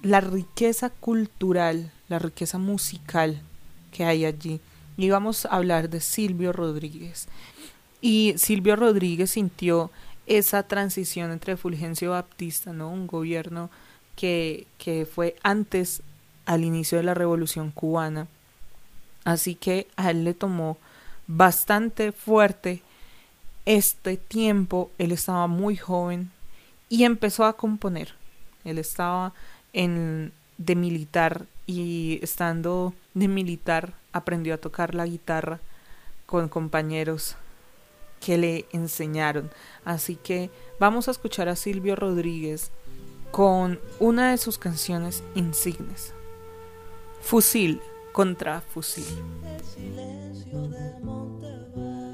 la 0.00 0.20
riqueza 0.20 0.90
cultural, 0.90 1.90
la 2.08 2.20
riqueza 2.20 2.58
musical 2.58 3.42
que 3.90 4.04
hay 4.04 4.24
allí. 4.24 4.60
Y 4.96 5.10
vamos 5.10 5.46
a 5.46 5.56
hablar 5.56 5.90
de 5.90 6.00
Silvio 6.00 6.52
Rodríguez. 6.52 7.26
Y 8.00 8.34
Silvio 8.36 8.76
Rodríguez 8.76 9.32
sintió 9.32 9.90
esa 10.26 10.62
transición 10.62 11.32
entre 11.32 11.56
Fulgencio 11.56 12.12
Baptista, 12.12 12.72
¿no? 12.72 12.88
Un 12.88 13.08
gobierno 13.08 13.68
que, 14.14 14.68
que 14.78 15.06
fue 15.06 15.34
antes 15.42 16.02
al 16.46 16.62
inicio 16.62 16.98
de 16.98 17.04
la 17.04 17.14
Revolución 17.14 17.72
cubana. 17.72 18.28
Así 19.24 19.56
que 19.56 19.88
a 19.96 20.12
él 20.12 20.22
le 20.22 20.34
tomó 20.34 20.78
bastante 21.26 22.12
fuerte 22.12 22.82
este 23.64 24.16
tiempo. 24.16 24.90
Él 24.98 25.12
estaba 25.12 25.46
muy 25.46 25.76
joven 25.76 26.30
y 26.88 27.04
empezó 27.04 27.44
a 27.44 27.56
componer. 27.56 28.14
Él 28.64 28.78
estaba 28.78 29.32
en 29.72 30.32
de 30.58 30.76
militar 30.76 31.46
y 31.66 32.20
estando 32.22 32.94
de 33.14 33.28
militar 33.28 33.94
aprendió 34.12 34.54
a 34.54 34.58
tocar 34.58 34.94
la 34.94 35.06
guitarra 35.06 35.60
con 36.26 36.48
compañeros 36.48 37.36
que 38.20 38.38
le 38.38 38.66
enseñaron. 38.72 39.50
Así 39.84 40.16
que 40.16 40.50
vamos 40.78 41.08
a 41.08 41.10
escuchar 41.10 41.48
a 41.48 41.56
Silvio 41.56 41.96
Rodríguez 41.96 42.70
con 43.30 43.80
una 43.98 44.30
de 44.30 44.38
sus 44.38 44.58
canciones 44.58 45.22
insignes. 45.34 46.14
Fusil 47.20 47.80
contra 48.14 48.60
fusil. 48.60 49.04
El 49.42 49.64
silencio 49.64 50.68
del 50.68 51.02
monte 51.02 51.48
va 51.76 52.12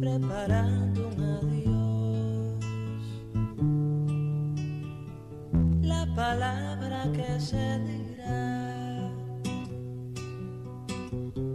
preparando 0.00 1.08
un 1.08 1.20
adiós. 1.38 2.56
La 5.82 6.06
palabra 6.14 7.12
que 7.12 7.38
se 7.38 7.78
dirá 7.80 9.12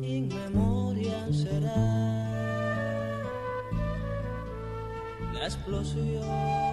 en 0.03 0.27
memoria 0.27 1.25
será 1.33 1.81
la 5.33 5.45
explosión. 5.45 6.71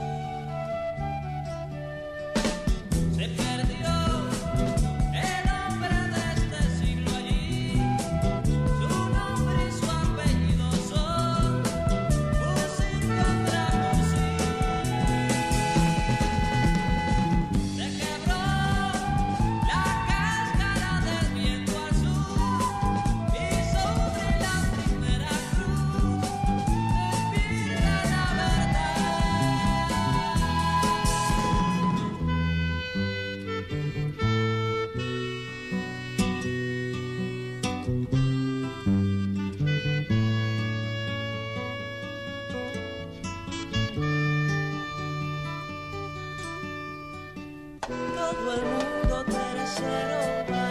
Todo 48.31 48.55
el 48.55 48.61
mundo 48.61 49.25
tercero 49.25 50.45
va 50.51 50.69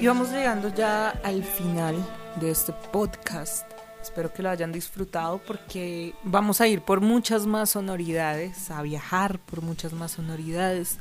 Y 0.00 0.06
vamos 0.06 0.32
llegando 0.32 0.68
ya 0.74 1.10
al 1.22 1.44
final 1.44 1.94
de 2.40 2.50
este 2.50 2.72
podcast. 2.72 3.70
Espero 4.02 4.32
que 4.32 4.42
lo 4.42 4.50
hayan 4.50 4.72
disfrutado 4.72 5.38
porque 5.38 6.12
vamos 6.24 6.60
a 6.60 6.66
ir 6.66 6.80
por 6.80 7.00
muchas 7.00 7.46
más 7.46 7.70
sonoridades, 7.70 8.68
a 8.72 8.82
viajar 8.82 9.38
por 9.38 9.62
muchas 9.62 9.92
más 9.92 10.10
sonoridades. 10.10 10.98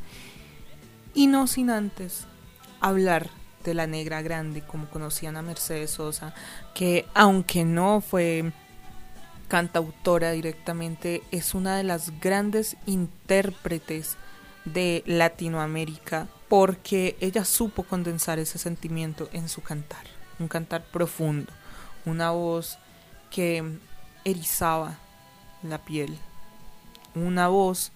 Y 1.13 1.27
no 1.27 1.47
sin 1.47 1.69
antes 1.69 2.25
hablar 2.79 3.29
de 3.63 3.73
la 3.73 3.87
negra 3.87 4.21
grande, 4.21 4.61
como 4.61 4.89
conocían 4.89 5.37
a 5.37 5.41
Mercedes 5.41 5.91
Sosa, 5.91 6.33
que 6.73 7.05
aunque 7.13 7.63
no 7.63 8.01
fue 8.01 8.51
cantautora 9.47 10.31
directamente, 10.31 11.23
es 11.31 11.53
una 11.53 11.75
de 11.75 11.83
las 11.83 12.19
grandes 12.21 12.77
intérpretes 12.85 14.15
de 14.65 15.03
Latinoamérica 15.05 16.27
porque 16.47 17.15
ella 17.19 17.45
supo 17.45 17.83
condensar 17.83 18.39
ese 18.39 18.57
sentimiento 18.57 19.29
en 19.33 19.49
su 19.49 19.61
cantar, 19.61 20.05
un 20.39 20.47
cantar 20.47 20.83
profundo, 20.83 21.51
una 22.05 22.31
voz 22.31 22.77
que 23.29 23.77
erizaba 24.25 24.97
la 25.63 25.79
piel, 25.79 26.17
una 27.15 27.47
voz 27.47 27.91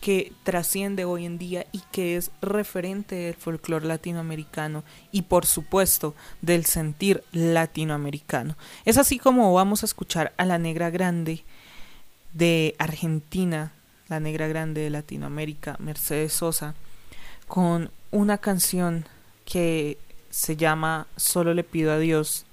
que 0.00 0.32
trasciende 0.44 1.04
hoy 1.04 1.26
en 1.26 1.38
día 1.38 1.66
y 1.72 1.82
que 1.90 2.16
es 2.16 2.30
referente 2.40 3.14
del 3.16 3.34
folclore 3.34 3.86
latinoamericano 3.86 4.84
y 5.12 5.22
por 5.22 5.46
supuesto 5.46 6.14
del 6.40 6.64
sentir 6.66 7.24
latinoamericano. 7.32 8.56
Es 8.84 8.96
así 8.96 9.18
como 9.18 9.52
vamos 9.52 9.82
a 9.82 9.86
escuchar 9.86 10.32
a 10.36 10.44
la 10.44 10.58
negra 10.58 10.90
grande 10.90 11.44
de 12.32 12.76
Argentina, 12.78 13.72
la 14.08 14.20
negra 14.20 14.46
grande 14.46 14.82
de 14.82 14.90
Latinoamérica, 14.90 15.76
Mercedes 15.80 16.32
Sosa, 16.32 16.74
con 17.46 17.90
una 18.10 18.38
canción 18.38 19.06
que 19.44 19.98
se 20.30 20.56
llama 20.56 21.06
Solo 21.16 21.54
le 21.54 21.64
pido 21.64 21.92
a 21.92 21.98
Dios, 21.98 22.44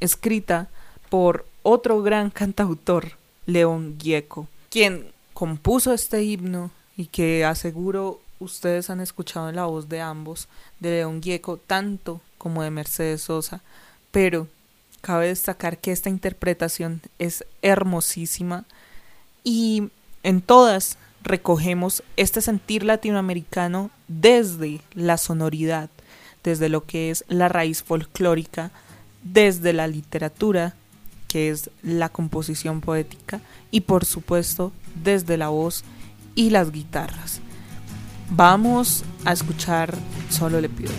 escrita 0.00 0.68
por 1.08 1.46
otro 1.62 2.02
gran 2.02 2.30
cantautor, 2.30 3.12
León 3.46 3.96
Gieco, 3.98 4.46
quien 4.70 5.10
compuso 5.38 5.92
este 5.92 6.24
himno 6.24 6.72
y 6.96 7.06
que 7.06 7.44
aseguro 7.44 8.20
ustedes 8.40 8.90
han 8.90 9.00
escuchado 9.00 9.48
en 9.48 9.54
la 9.54 9.66
voz 9.66 9.88
de 9.88 10.00
ambos, 10.00 10.48
de 10.80 10.90
León 10.90 11.22
Gieco, 11.22 11.58
tanto 11.58 12.20
como 12.38 12.64
de 12.64 12.72
Mercedes 12.72 13.22
Sosa, 13.22 13.62
pero 14.10 14.48
cabe 15.00 15.28
destacar 15.28 15.78
que 15.78 15.92
esta 15.92 16.10
interpretación 16.10 17.02
es 17.20 17.44
hermosísima 17.62 18.64
y 19.44 19.90
en 20.24 20.40
todas 20.40 20.98
recogemos 21.22 22.02
este 22.16 22.40
sentir 22.40 22.82
latinoamericano 22.82 23.92
desde 24.08 24.80
la 24.92 25.18
sonoridad, 25.18 25.88
desde 26.42 26.68
lo 26.68 26.84
que 26.84 27.12
es 27.12 27.24
la 27.28 27.48
raíz 27.48 27.84
folclórica, 27.84 28.72
desde 29.22 29.72
la 29.72 29.86
literatura, 29.86 30.74
que 31.28 31.50
es 31.50 31.70
la 31.84 32.08
composición 32.08 32.80
poética, 32.80 33.40
y 33.70 33.82
por 33.82 34.04
supuesto 34.04 34.72
desde 35.02 35.36
la 35.36 35.48
voz 35.48 35.84
y 36.34 36.50
las 36.50 36.70
guitarras. 36.70 37.40
Vamos 38.30 39.04
a 39.24 39.32
escuchar 39.32 39.94
Solo 40.30 40.60
le 40.60 40.68
pido 40.68 40.92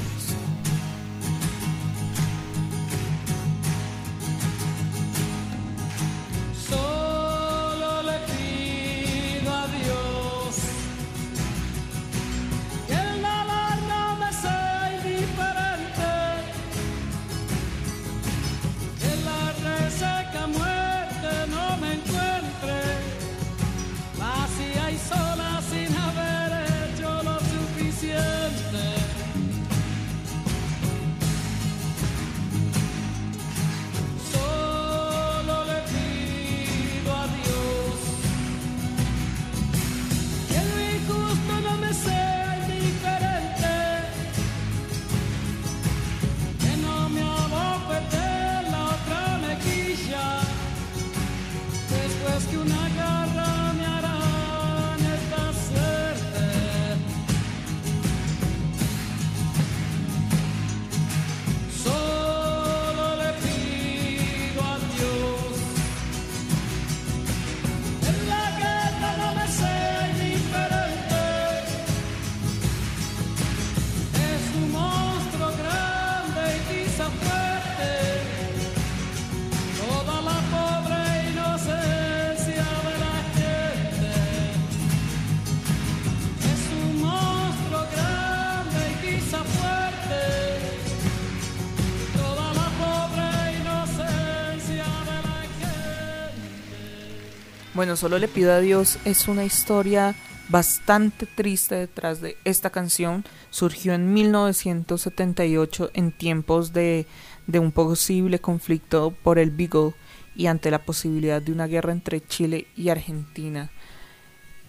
Bueno, 97.79 97.95
solo 97.95 98.19
le 98.19 98.27
pido 98.27 98.51
a 98.51 98.59
Dios 98.59 98.99
es 99.05 99.29
una 99.29 99.45
historia 99.45 100.13
bastante 100.49 101.25
triste 101.25 101.75
detrás 101.75 102.19
de 102.19 102.35
esta 102.43 102.71
canción. 102.71 103.23
Surgió 103.51 103.93
en 103.93 104.13
1978 104.13 105.91
en 105.93 106.11
tiempos 106.11 106.73
de, 106.73 107.07
de 107.47 107.59
un 107.59 107.71
posible 107.71 108.39
conflicto 108.39 109.15
por 109.23 109.39
el 109.39 109.51
Beagle 109.51 109.93
y 110.35 110.47
ante 110.47 110.71
la 110.71 110.83
posibilidad 110.83 111.41
de 111.41 111.53
una 111.53 111.67
guerra 111.67 111.93
entre 111.93 112.19
Chile 112.19 112.67
y 112.75 112.89
Argentina. 112.89 113.71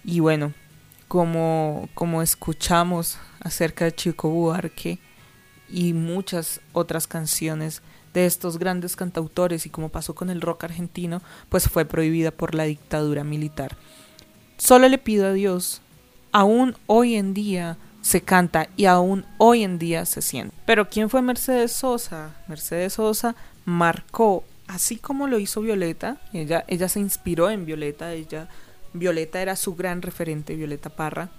Y 0.04 0.20
bueno, 0.20 0.54
como, 1.08 1.88
como 1.94 2.22
escuchamos 2.22 3.18
acerca 3.40 3.86
de 3.86 3.92
Chico 3.96 4.30
Buarque 4.30 5.00
y 5.68 5.94
muchas 5.94 6.60
otras 6.72 7.08
canciones 7.08 7.82
de 8.14 8.26
estos 8.26 8.58
grandes 8.58 8.96
cantautores 8.96 9.66
y 9.66 9.70
como 9.70 9.88
pasó 9.88 10.14
con 10.14 10.30
el 10.30 10.40
rock 10.40 10.64
argentino, 10.64 11.22
pues 11.48 11.68
fue 11.68 11.84
prohibida 11.84 12.30
por 12.30 12.54
la 12.54 12.64
dictadura 12.64 13.24
militar. 13.24 13.76
Solo 14.58 14.88
le 14.88 14.98
pido 14.98 15.26
a 15.26 15.32
Dios, 15.32 15.80
aún 16.32 16.76
hoy 16.86 17.14
en 17.14 17.34
día 17.34 17.78
se 18.02 18.22
canta 18.22 18.68
y 18.76 18.86
aún 18.86 19.24
hoy 19.38 19.62
en 19.62 19.78
día 19.78 20.06
se 20.06 20.22
siente. 20.22 20.54
Pero 20.66 20.88
¿quién 20.88 21.10
fue 21.10 21.22
Mercedes 21.22 21.72
Sosa? 21.72 22.36
Mercedes 22.48 22.94
Sosa 22.94 23.36
marcó, 23.64 24.44
así 24.66 24.96
como 24.96 25.26
lo 25.26 25.38
hizo 25.38 25.60
Violeta, 25.60 26.20
ella, 26.32 26.64
ella 26.66 26.88
se 26.88 27.00
inspiró 27.00 27.50
en 27.50 27.66
Violeta, 27.66 28.12
ella, 28.12 28.48
Violeta 28.92 29.40
era 29.40 29.56
su 29.56 29.74
gran 29.74 30.02
referente, 30.02 30.56
Violeta 30.56 30.90
Parra, 30.90 31.30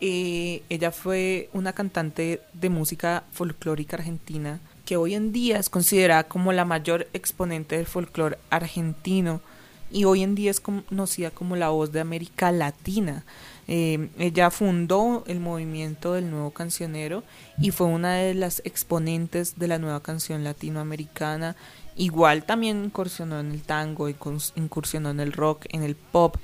eh, 0.00 0.62
ella 0.68 0.92
fue 0.92 1.50
una 1.52 1.72
cantante 1.72 2.40
de 2.52 2.70
música 2.70 3.24
folclórica 3.32 3.96
argentina 3.96 4.60
que 4.88 4.96
hoy 4.96 5.14
en 5.14 5.32
día 5.32 5.58
es 5.58 5.68
considerada 5.68 6.24
como 6.24 6.50
la 6.50 6.64
mayor 6.64 7.08
exponente 7.12 7.76
del 7.76 7.84
folclore 7.84 8.38
argentino 8.48 9.42
y 9.90 10.04
hoy 10.04 10.22
en 10.22 10.34
día 10.34 10.50
es 10.50 10.60
conocida 10.60 11.30
como 11.30 11.56
la 11.56 11.68
voz 11.68 11.92
de 11.92 12.00
América 12.00 12.50
Latina. 12.52 13.26
Eh, 13.66 14.08
ella 14.18 14.50
fundó 14.50 15.24
el 15.26 15.40
movimiento 15.40 16.14
del 16.14 16.30
nuevo 16.30 16.52
cancionero 16.52 17.22
y 17.60 17.70
fue 17.70 17.86
una 17.88 18.14
de 18.14 18.32
las 18.32 18.62
exponentes 18.64 19.58
de 19.58 19.68
la 19.68 19.78
nueva 19.78 20.02
canción 20.02 20.42
latinoamericana. 20.42 21.54
Igual 21.94 22.44
también 22.44 22.84
incursionó 22.84 23.40
en 23.40 23.52
el 23.52 23.60
tango, 23.64 24.08
incursionó 24.08 25.10
en 25.10 25.20
el 25.20 25.34
rock, 25.34 25.66
en 25.68 25.82
el 25.82 25.96
pop. 25.96 26.36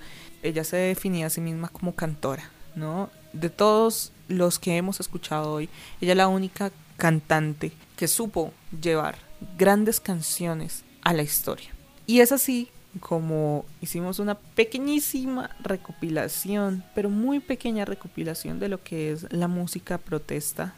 Ella 0.42 0.64
se 0.64 0.76
definía 0.76 1.28
a 1.28 1.30
sí 1.30 1.40
misma 1.40 1.68
como 1.68 1.94
cantora, 1.94 2.50
¿no? 2.74 3.09
De 3.33 3.48
todos 3.48 4.12
los 4.28 4.59
que 4.59 4.76
hemos 4.76 5.00
escuchado 5.00 5.50
hoy, 5.50 5.70
ella 6.02 6.12
es 6.12 6.18
la 6.18 6.28
única 6.28 6.72
cantante 6.96 7.72
que 7.96 8.09
supo 8.09 8.52
llevar 8.80 9.16
grandes 9.59 10.00
canciones 10.00 10.85
a 11.02 11.12
la 11.12 11.22
historia. 11.22 11.70
Y 12.07 12.20
es 12.20 12.33
así 12.33 12.68
como 13.00 13.64
hicimos 13.80 14.18
una 14.18 14.37
pequeñísima 14.37 15.50
recopilación, 15.61 16.85
pero 16.94 17.11
muy 17.11 17.40
pequeña 17.40 17.85
recopilación 17.85 18.61
de 18.61 18.68
lo 18.68 18.83
que 18.83 19.11
es 19.12 19.26
la 19.33 19.48
música 19.48 19.98
protesta, 19.98 20.74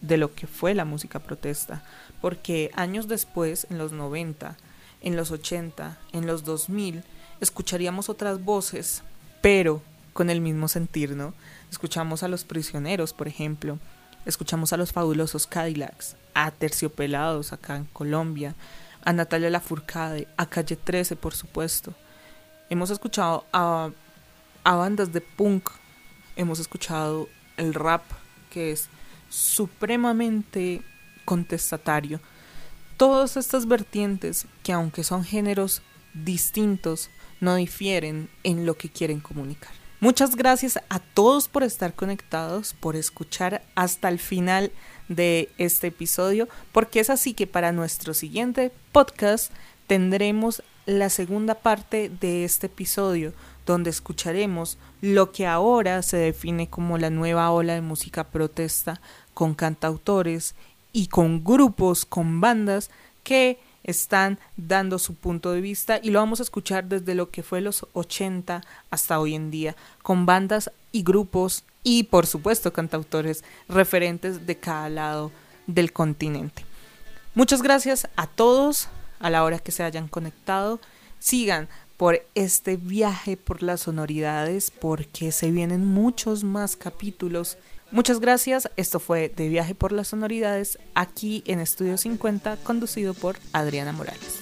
de 0.00 0.16
lo 0.16 0.34
que 0.34 0.46
fue 0.46 0.74
la 0.74 0.84
música 0.84 1.18
protesta, 1.18 1.82
porque 2.20 2.70
años 2.74 3.08
después, 3.08 3.66
en 3.70 3.78
los 3.78 3.92
90, 3.92 4.56
en 5.02 5.16
los 5.16 5.30
80, 5.30 5.98
en 6.12 6.26
los 6.26 6.44
2000, 6.44 7.02
escucharíamos 7.40 8.08
otras 8.08 8.42
voces, 8.42 9.02
pero 9.42 9.82
con 10.12 10.30
el 10.30 10.40
mismo 10.40 10.68
sentir, 10.68 11.14
¿no? 11.14 11.34
Escuchamos 11.70 12.22
a 12.22 12.28
los 12.28 12.44
prisioneros, 12.44 13.12
por 13.12 13.28
ejemplo, 13.28 13.78
escuchamos 14.26 14.72
a 14.72 14.76
los 14.76 14.92
fabulosos 14.92 15.46
Cadillacs, 15.46 16.16
a 16.34 16.50
Terciopelados 16.50 17.52
acá 17.52 17.76
en 17.76 17.84
Colombia, 17.86 18.54
a 19.04 19.12
Natalia 19.12 19.50
Lafourcade, 19.50 20.28
a 20.36 20.46
Calle 20.46 20.76
13, 20.76 21.16
por 21.16 21.34
supuesto. 21.34 21.94
Hemos 22.70 22.90
escuchado 22.90 23.46
a, 23.52 23.90
a 24.64 24.74
bandas 24.74 25.12
de 25.12 25.20
punk, 25.20 25.70
hemos 26.36 26.58
escuchado 26.58 27.28
el 27.56 27.74
rap, 27.74 28.02
que 28.50 28.72
es 28.72 28.88
supremamente 29.28 30.82
contestatario. 31.24 32.20
Todas 32.96 33.36
estas 33.36 33.66
vertientes, 33.66 34.46
que 34.62 34.72
aunque 34.72 35.04
son 35.04 35.24
géneros 35.24 35.82
distintos, 36.14 37.10
no 37.40 37.54
difieren 37.54 38.28
en 38.42 38.66
lo 38.66 38.76
que 38.76 38.88
quieren 38.88 39.20
comunicar. 39.20 39.77
Muchas 40.00 40.36
gracias 40.36 40.78
a 40.90 41.00
todos 41.00 41.48
por 41.48 41.64
estar 41.64 41.92
conectados, 41.92 42.72
por 42.72 42.94
escuchar 42.94 43.62
hasta 43.74 44.08
el 44.08 44.20
final 44.20 44.70
de 45.08 45.50
este 45.58 45.88
episodio, 45.88 46.48
porque 46.70 47.00
es 47.00 47.10
así 47.10 47.34
que 47.34 47.48
para 47.48 47.72
nuestro 47.72 48.14
siguiente 48.14 48.70
podcast 48.92 49.52
tendremos 49.88 50.62
la 50.86 51.10
segunda 51.10 51.56
parte 51.56 52.12
de 52.20 52.44
este 52.44 52.66
episodio, 52.66 53.32
donde 53.66 53.90
escucharemos 53.90 54.78
lo 55.00 55.32
que 55.32 55.48
ahora 55.48 56.00
se 56.02 56.16
define 56.16 56.70
como 56.70 56.96
la 56.96 57.10
nueva 57.10 57.50
ola 57.50 57.74
de 57.74 57.80
música 57.80 58.22
protesta, 58.22 59.00
con 59.34 59.54
cantautores 59.54 60.54
y 60.92 61.08
con 61.08 61.42
grupos, 61.42 62.04
con 62.04 62.40
bandas 62.40 62.88
que 63.24 63.58
están 63.84 64.38
dando 64.56 64.98
su 64.98 65.14
punto 65.14 65.52
de 65.52 65.60
vista 65.60 66.00
y 66.02 66.10
lo 66.10 66.18
vamos 66.18 66.40
a 66.40 66.42
escuchar 66.42 66.84
desde 66.84 67.14
lo 67.14 67.30
que 67.30 67.42
fue 67.42 67.60
los 67.60 67.86
80 67.92 68.62
hasta 68.90 69.20
hoy 69.20 69.34
en 69.34 69.50
día, 69.50 69.76
con 70.02 70.26
bandas 70.26 70.70
y 70.92 71.02
grupos 71.02 71.64
y 71.82 72.04
por 72.04 72.26
supuesto 72.26 72.72
cantautores 72.72 73.44
referentes 73.68 74.46
de 74.46 74.56
cada 74.58 74.88
lado 74.88 75.30
del 75.66 75.92
continente. 75.92 76.64
Muchas 77.34 77.62
gracias 77.62 78.08
a 78.16 78.26
todos 78.26 78.88
a 79.20 79.30
la 79.30 79.44
hora 79.44 79.58
que 79.58 79.72
se 79.72 79.82
hayan 79.82 80.08
conectado. 80.08 80.80
Sigan 81.18 81.68
por 81.96 82.24
este 82.34 82.76
viaje 82.76 83.36
por 83.36 83.62
las 83.62 83.82
sonoridades 83.82 84.70
porque 84.70 85.32
se 85.32 85.50
vienen 85.50 85.84
muchos 85.84 86.44
más 86.44 86.76
capítulos 86.76 87.58
Muchas 87.90 88.20
gracias, 88.20 88.68
esto 88.76 89.00
fue 89.00 89.30
De 89.34 89.48
Viaje 89.48 89.74
por 89.74 89.92
las 89.92 90.08
Sonoridades 90.08 90.78
aquí 90.94 91.42
en 91.46 91.58
Estudio 91.58 91.96
50 91.96 92.58
conducido 92.58 93.14
por 93.14 93.38
Adriana 93.54 93.92
Morales. 93.92 94.40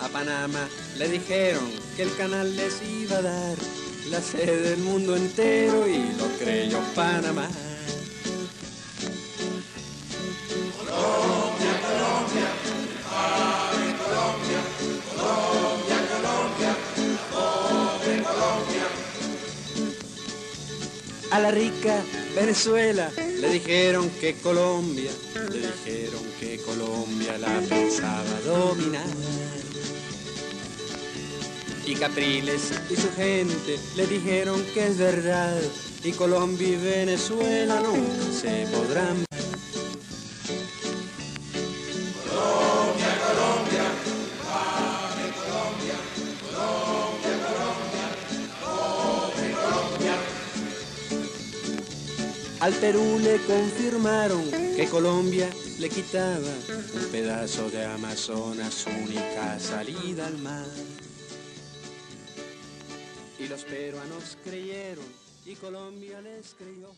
A 0.00 0.08
Panamá 0.08 0.66
le 0.96 1.08
dijeron 1.08 1.62
que 1.94 2.04
el 2.04 2.16
canal 2.16 2.56
les 2.56 2.80
iba 2.82 3.18
a 3.18 3.22
dar 3.22 3.56
la 4.08 4.18
sede 4.18 4.70
del 4.70 4.80
mundo 4.80 5.14
entero 5.14 5.86
y 5.86 5.98
lo 6.16 6.26
creyó 6.38 6.80
Panamá. 6.94 7.48
A 21.30 21.40
la 21.40 21.50
rica 21.50 22.00
Venezuela 22.34 23.10
le 23.16 23.48
dijeron 23.48 24.10
que 24.20 24.34
Colombia, 24.34 25.10
le 25.52 25.60
dijeron 25.60 26.22
que 26.40 26.58
Colombia 26.58 27.38
la 27.38 27.60
pensaba 27.60 28.40
dominar. 28.44 29.06
Y 31.86 31.94
Capriles 31.94 32.72
y 32.90 32.96
su 32.96 33.10
gente 33.12 33.78
le 33.94 34.06
dijeron 34.06 34.64
que 34.74 34.86
es 34.88 34.98
verdad, 34.98 35.60
y 36.02 36.12
Colombia 36.12 36.68
y 36.68 36.76
Venezuela 36.76 37.80
nunca 37.80 38.40
se 38.40 38.66
podrán. 38.72 39.33
Al 52.64 52.72
Perú 52.72 53.18
le 53.18 53.36
confirmaron 53.40 54.50
que 54.50 54.88
Colombia 54.90 55.50
le 55.78 55.90
quitaba 55.90 56.48
un 56.94 57.10
pedazo 57.12 57.68
de 57.68 57.84
Amazonas, 57.84 58.86
única 58.86 59.60
salida 59.60 60.26
al 60.26 60.38
mar. 60.38 60.66
Y 63.38 63.48
los 63.48 63.64
peruanos 63.64 64.38
creyeron 64.42 65.04
y 65.44 65.56
Colombia 65.56 66.22
les 66.22 66.54
creyó. 66.54 66.88